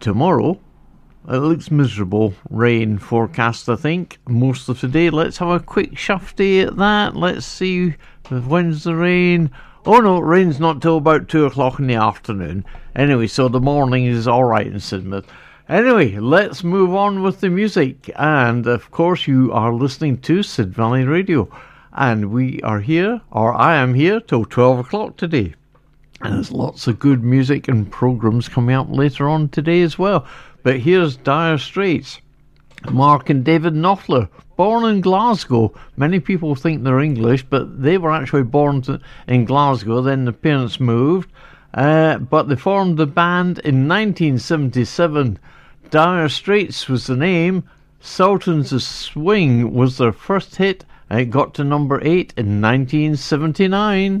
Tomorrow, 0.00 0.58
it 1.28 1.36
looks 1.36 1.70
miserable. 1.70 2.34
Rain 2.48 2.98
forecast, 2.98 3.68
I 3.68 3.76
think, 3.76 4.18
most 4.26 4.68
of 4.68 4.80
today. 4.80 5.10
Let's 5.10 5.38
have 5.38 5.48
a 5.50 5.60
quick 5.60 5.92
shufty 5.92 6.66
at 6.66 6.76
that. 6.76 7.16
Let's 7.16 7.44
see 7.44 7.94
when's 8.30 8.84
the 8.84 8.96
rain. 8.96 9.50
Oh 9.84 10.00
no, 10.00 10.18
it 10.18 10.24
rain's 10.24 10.58
not 10.58 10.82
till 10.82 10.96
about 10.96 11.28
two 11.28 11.44
o'clock 11.44 11.78
in 11.78 11.86
the 11.86 11.94
afternoon. 11.94 12.64
Anyway, 12.96 13.26
so 13.26 13.48
the 13.48 13.60
morning 13.60 14.06
is 14.06 14.26
alright 14.26 14.66
in 14.66 14.74
Sidmouth. 14.74 15.26
Anyway, 15.68 16.16
let's 16.18 16.64
move 16.64 16.94
on 16.94 17.22
with 17.22 17.40
the 17.40 17.50
music. 17.50 18.10
And 18.16 18.66
of 18.66 18.90
course, 18.90 19.26
you 19.26 19.52
are 19.52 19.72
listening 19.72 20.18
to 20.22 20.42
Sid 20.42 20.72
Valley 20.72 21.04
Radio. 21.04 21.50
And 21.92 22.32
we 22.32 22.60
are 22.62 22.80
here, 22.80 23.20
or 23.30 23.54
I 23.54 23.76
am 23.76 23.92
here, 23.92 24.20
till 24.20 24.44
12 24.44 24.78
o'clock 24.78 25.16
today. 25.16 25.54
And 26.20 26.34
there's 26.34 26.50
lots 26.50 26.86
of 26.86 26.98
good 26.98 27.22
music 27.22 27.68
and 27.68 27.90
programs 27.90 28.48
coming 28.48 28.74
up 28.74 28.88
later 28.90 29.28
on 29.28 29.50
today 29.50 29.82
as 29.82 29.98
well. 29.98 30.26
But 30.62 30.80
here's 30.80 31.16
Dire 31.16 31.58
Straits. 31.58 32.20
Mark 32.90 33.28
and 33.28 33.44
David 33.44 33.74
Knopfler, 33.74 34.28
born 34.56 34.84
in 34.84 35.00
Glasgow. 35.00 35.74
Many 35.96 36.20
people 36.20 36.54
think 36.54 36.82
they're 36.82 37.00
English, 37.00 37.42
but 37.44 37.82
they 37.82 37.98
were 37.98 38.12
actually 38.12 38.44
born 38.44 38.82
to, 38.82 39.00
in 39.26 39.44
Glasgow. 39.44 40.00
Then 40.00 40.24
the 40.24 40.32
parents 40.32 40.78
moved, 40.78 41.30
uh, 41.74 42.18
but 42.18 42.48
they 42.48 42.56
formed 42.56 42.96
the 42.96 43.06
band 43.06 43.58
in 43.58 43.88
1977. 43.88 45.38
Dire 45.90 46.28
Straits 46.28 46.88
was 46.88 47.06
the 47.06 47.16
name. 47.16 47.64
Sultans 48.00 48.72
of 48.72 48.82
Swing 48.82 49.72
was 49.74 49.98
their 49.98 50.12
first 50.12 50.56
hit, 50.56 50.84
and 51.10 51.20
it 51.20 51.30
got 51.30 51.54
to 51.54 51.64
number 51.64 52.00
eight 52.02 52.32
in 52.36 52.60
1979. 52.60 54.20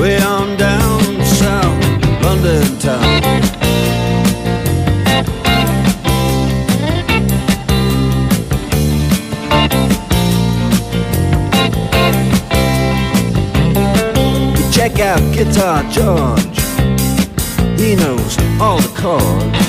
Way 0.00 0.16
on 0.22 0.56
down 0.56 1.02
south, 1.26 2.22
London 2.22 2.78
town. 2.78 3.22
You 14.56 14.72
check 14.72 15.00
out 15.00 15.20
Guitar 15.34 15.82
George. 15.90 16.58
He 17.78 17.94
knows 17.94 18.38
all 18.58 18.78
the 18.80 18.92
chords. 18.96 19.68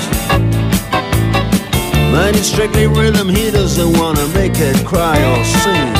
Mine 2.10 2.34
is 2.36 2.46
strictly 2.50 2.86
rhythm, 2.86 3.28
he 3.28 3.50
doesn't 3.50 3.98
wanna 3.98 4.26
make 4.28 4.54
it 4.56 4.82
cry 4.86 5.18
or 5.30 5.44
sing. 5.44 5.92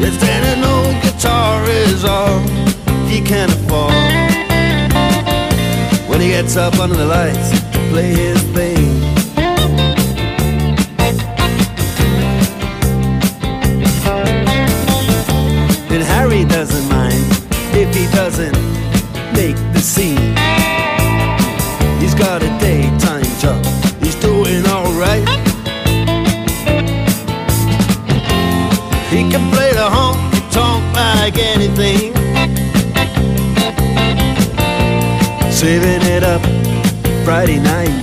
If 0.00 0.20
all 2.04 2.40
he 3.06 3.20
can 3.20 3.48
afford. 3.50 3.92
When 6.08 6.20
he 6.20 6.28
gets 6.28 6.56
up 6.56 6.78
under 6.78 6.96
the 6.96 7.06
lights 7.06 7.50
to 7.72 7.78
play 7.90 8.14
his 8.14 8.42
thing. 8.52 8.84
And 15.90 16.02
Harry 16.02 16.44
doesn't 16.44 16.88
mind 16.88 17.24
if 17.72 17.94
he 17.94 18.06
doesn't 18.14 18.56
make 19.34 19.56
the 19.72 19.80
scene 19.80 20.33
like. 31.76 32.12
Saving 35.50 36.02
it 36.02 36.22
up 36.22 36.42
Friday 37.24 37.58
night 37.58 37.94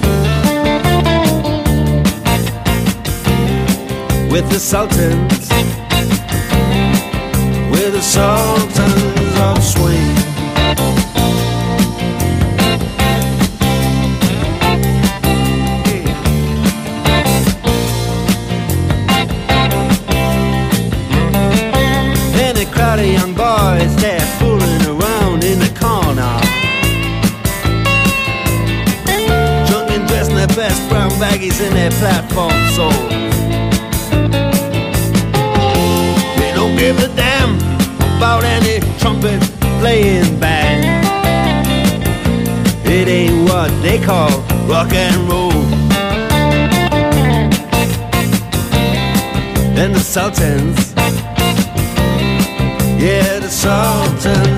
with 4.31 4.49
the 4.49 4.59
Sultans, 4.59 5.49
with 7.71 7.93
the 7.93 8.01
Sultans 8.01 9.39
of 9.39 9.63
Swing. 9.63 10.00
Baggies 31.31 31.61
in 31.65 31.73
their 31.73 31.91
platform 31.91 32.51
soles. 32.75 33.09
They 36.39 36.51
don't 36.53 36.75
give 36.77 36.97
a 36.99 37.07
damn 37.15 37.55
about 38.17 38.43
any 38.43 38.79
trumpet 38.99 39.41
playing 39.79 40.39
band. 40.39 41.05
It 42.85 43.07
ain't 43.07 43.49
what 43.49 43.69
they 43.81 43.99
call 44.03 44.29
rock 44.67 44.91
and 44.93 45.29
roll. 45.29 45.51
And 49.81 49.95
the 49.95 49.99
Sultans 49.99 50.91
yeah, 53.01 53.39
the 53.39 53.49
Sultans 53.49 54.50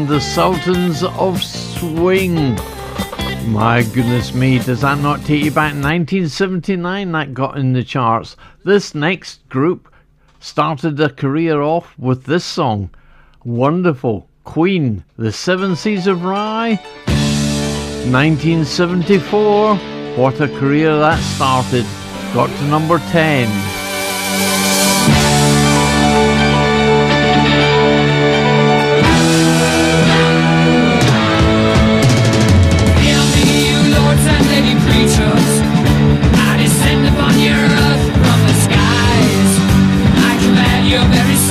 and 0.00 0.08
the 0.08 0.20
Sultans 0.20 1.02
of 1.02 1.42
Swing. 1.42 2.54
My 3.52 3.82
goodness 3.92 4.32
me, 4.32 4.58
does 4.58 4.80
that 4.80 4.98
not 4.98 5.24
take 5.24 5.44
you 5.44 5.50
back? 5.50 5.74
1979 5.74 7.12
that 7.12 7.34
got 7.34 7.58
in 7.58 7.72
the 7.72 7.84
charts. 7.84 8.36
This 8.64 8.94
next 8.94 9.46
group 9.48 9.92
started 10.38 10.96
their 10.96 11.08
career 11.10 11.60
off 11.60 11.98
with 11.98 12.24
this 12.24 12.44
song. 12.44 12.90
Wonderful. 13.44 14.28
Queen, 14.44 15.04
The 15.18 15.32
Seven 15.32 15.76
Seas 15.76 16.06
of 16.06 16.18
Rhye. 16.20 16.78
1974. 18.10 19.76
What 20.16 20.40
a 20.40 20.48
career 20.58 20.98
that 20.98 21.20
started. 21.22 21.84
Got 22.32 22.48
to 22.48 22.64
number 22.68 22.98
10. 22.98 23.79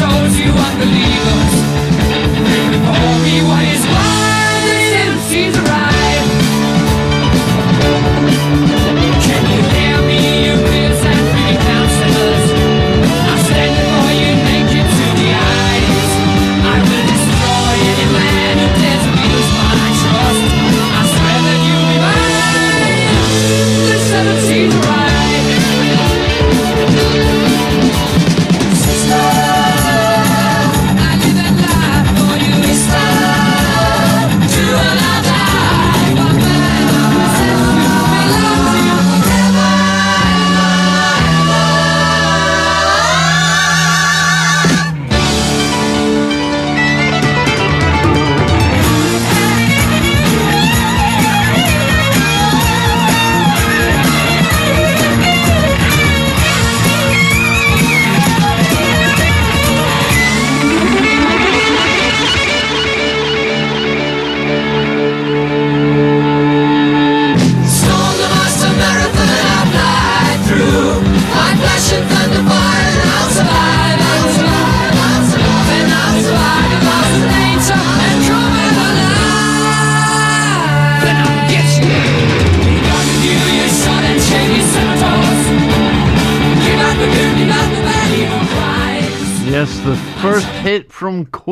Souls, 0.09 0.35
you 0.39 0.51
unbelievers. 0.51 1.53
Before 2.71 3.17
me 3.25 3.35
what 3.49 3.68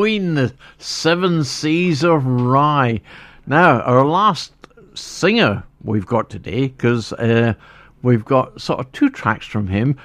Queen, 0.07 0.35
the 0.35 0.53
Seven 0.77 1.43
Seas 1.43 2.01
of 2.01 2.23
Rhye. 2.23 3.01
Now, 3.45 3.81
our 3.81 4.05
last 4.05 4.53
singer 4.93 5.65
we've 5.83 6.05
got 6.05 6.29
today, 6.29 6.69
because 6.69 7.11
uh, 7.11 7.55
we've 8.03 8.23
got 8.23 8.61
sort 8.61 8.79
of 8.79 8.89
two 8.93 9.09
tracks 9.09 9.45
from 9.45 9.67
him, 9.67 9.97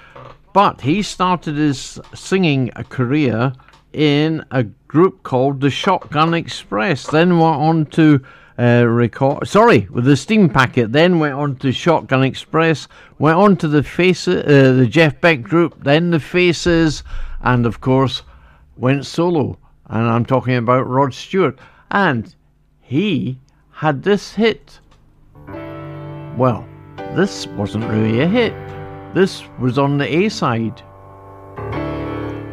but 0.53 0.80
he 0.80 1.03
started 1.03 1.55
his 1.55 2.00
singing 2.16 2.70
career 2.88 3.53
in 3.92 4.44
a 4.50 4.64
group 4.64 5.22
called 5.22 5.61
the 5.61 5.70
Shotgun 5.70 6.34
Express, 6.34 7.07
then 7.07 7.38
went 7.38 7.61
on 7.61 7.86
to 7.86 8.24
uh, 8.59 8.84
record. 8.84 9.46
Sorry, 9.46 9.86
with 9.88 10.05
the 10.05 10.16
Steam 10.16 10.48
Packet. 10.48 10.90
Then 10.90 11.20
went 11.20 11.34
on 11.34 11.55
to 11.59 11.70
Shotgun 11.70 12.24
Express. 12.24 12.88
Went 13.20 13.38
on 13.38 13.57
to 13.59 13.68
the 13.68 13.84
Faces, 13.84 14.42
uh, 14.42 14.72
the 14.76 14.88
Jeff 14.88 15.20
Beck 15.20 15.42
group. 15.42 15.84
Then 15.84 16.11
the 16.11 16.18
Faces, 16.18 17.05
and 17.40 17.66
of 17.66 17.80
course 17.80 18.22
went 18.76 19.07
solo. 19.07 19.59
And 19.89 20.07
I'm 20.07 20.24
talking 20.24 20.57
about 20.57 20.89
Rod 20.89 21.12
Stewart. 21.14 21.59
And 21.91 22.35
he 22.80 23.39
had 23.70 24.03
this 24.03 24.33
hit. 24.33 24.80
Well, 26.37 26.66
this 27.14 27.47
wasn't 27.49 27.85
really 27.85 28.20
a 28.20 28.28
hit. 28.28 28.55
This 29.14 29.43
was 29.59 29.78
on 29.78 29.99
the 29.99 30.07
A 30.07 30.28
side. 30.28 30.83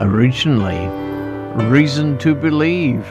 Originally, 0.02 0.88
Reason 1.66 2.18
to 2.20 2.36
Believe. 2.36 3.06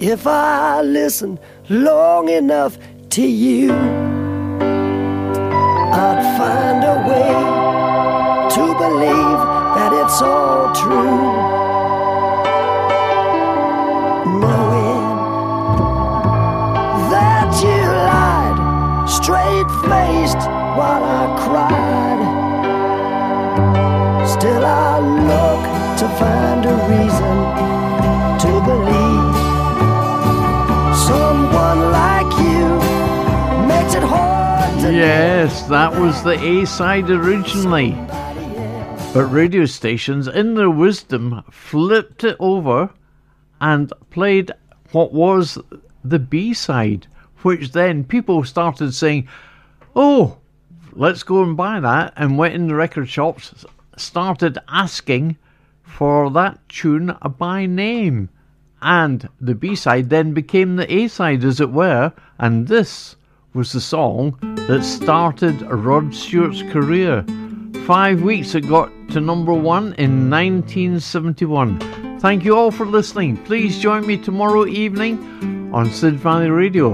If 0.00 0.26
I 0.26 0.82
listen 0.82 1.38
long 1.68 2.28
enough 2.28 2.76
to 3.10 3.22
you, 3.22 3.72
I'd 5.92 6.22
find 6.36 6.82
a 6.82 6.96
way 7.08 7.28
to 8.54 8.74
believe 8.78 9.51
it's 10.04 10.20
all 10.20 10.74
true. 10.74 11.22
Knowing 14.42 15.04
that 17.12 17.50
you 17.62 17.82
lied 18.10 18.58
straight 19.08 19.70
faced 19.86 20.42
while 20.78 21.04
I 21.20 21.24
cried. 21.44 22.20
Still, 24.26 24.64
I 24.64 24.98
look 25.30 25.62
to 26.00 26.06
find 26.20 26.60
a 26.64 26.76
reason 26.92 27.36
to 28.42 28.52
believe 28.70 29.36
someone 31.08 31.80
like 32.00 32.30
you 32.42 32.66
makes 33.68 33.94
it 33.94 34.02
hard 34.02 34.32
Yes, 34.92 35.62
that 35.68 35.92
was 35.92 36.24
the 36.24 36.36
A 36.44 36.66
side 36.66 37.08
originally. 37.08 37.96
But 39.14 39.26
radio 39.26 39.66
stations, 39.66 40.26
in 40.26 40.54
their 40.54 40.70
wisdom, 40.70 41.42
flipped 41.50 42.24
it 42.24 42.34
over 42.40 42.88
and 43.60 43.92
played 44.08 44.52
what 44.92 45.12
was 45.12 45.58
the 46.02 46.18
B 46.18 46.54
side, 46.54 47.08
which 47.42 47.72
then 47.72 48.04
people 48.04 48.42
started 48.42 48.94
saying, 48.94 49.28
Oh, 49.94 50.38
let's 50.92 51.24
go 51.24 51.42
and 51.42 51.54
buy 51.54 51.78
that, 51.78 52.14
and 52.16 52.38
went 52.38 52.54
in 52.54 52.68
the 52.68 52.74
record 52.74 53.06
shops, 53.06 53.66
started 53.98 54.56
asking 54.68 55.36
for 55.82 56.30
that 56.30 56.66
tune 56.70 57.14
by 57.36 57.66
name. 57.66 58.30
And 58.80 59.28
the 59.38 59.54
B 59.54 59.76
side 59.76 60.08
then 60.08 60.32
became 60.32 60.76
the 60.76 60.90
A 60.90 61.08
side, 61.08 61.44
as 61.44 61.60
it 61.60 61.70
were, 61.70 62.14
and 62.38 62.66
this 62.66 63.16
was 63.52 63.72
the 63.72 63.80
song 63.82 64.38
that 64.68 64.82
started 64.84 65.60
Rod 65.60 66.14
Stewart's 66.14 66.62
career. 66.62 67.26
Five 67.86 68.22
weeks 68.22 68.54
it 68.54 68.68
got 68.68 68.90
to 69.10 69.20
number 69.20 69.52
one 69.52 69.94
in 69.94 70.30
1971. 70.30 72.20
Thank 72.20 72.44
you 72.44 72.56
all 72.56 72.70
for 72.70 72.86
listening. 72.86 73.36
Please 73.44 73.80
join 73.80 74.06
me 74.06 74.16
tomorrow 74.16 74.66
evening 74.66 75.70
on 75.74 75.90
Sid 75.90 76.14
Valley 76.14 76.48
Radio. 76.50 76.92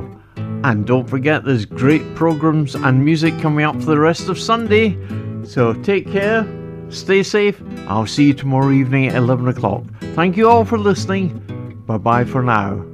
And 0.64 0.86
don't 0.86 1.08
forget, 1.08 1.44
there's 1.44 1.66
great 1.66 2.14
programs 2.14 2.74
and 2.74 3.04
music 3.04 3.38
coming 3.38 3.64
up 3.64 3.76
for 3.76 3.86
the 3.86 3.98
rest 3.98 4.28
of 4.28 4.38
Sunday. 4.38 4.96
So 5.44 5.74
take 5.74 6.10
care, 6.10 6.46
stay 6.88 7.22
safe. 7.22 7.62
I'll 7.86 8.06
see 8.06 8.28
you 8.28 8.34
tomorrow 8.34 8.70
evening 8.70 9.08
at 9.08 9.16
11 9.16 9.46
o'clock. 9.48 9.84
Thank 10.14 10.36
you 10.36 10.48
all 10.48 10.64
for 10.64 10.78
listening. 10.78 11.44
Bye 11.86 11.98
bye 11.98 12.24
for 12.24 12.42
now. 12.42 12.84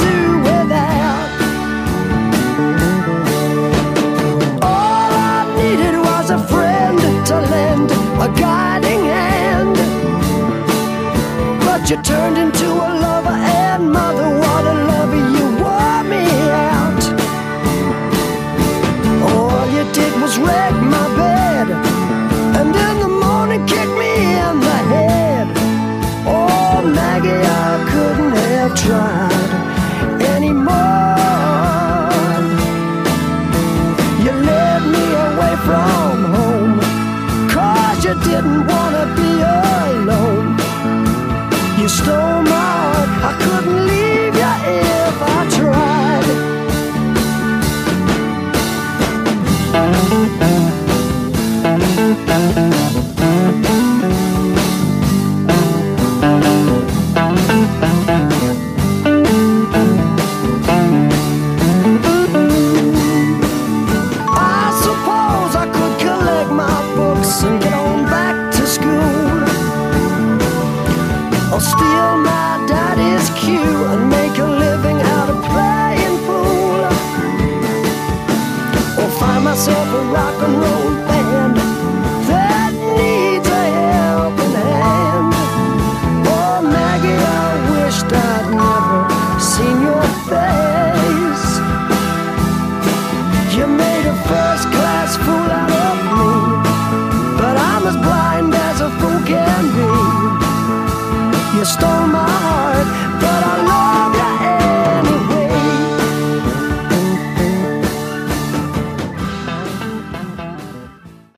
do 0.00 0.39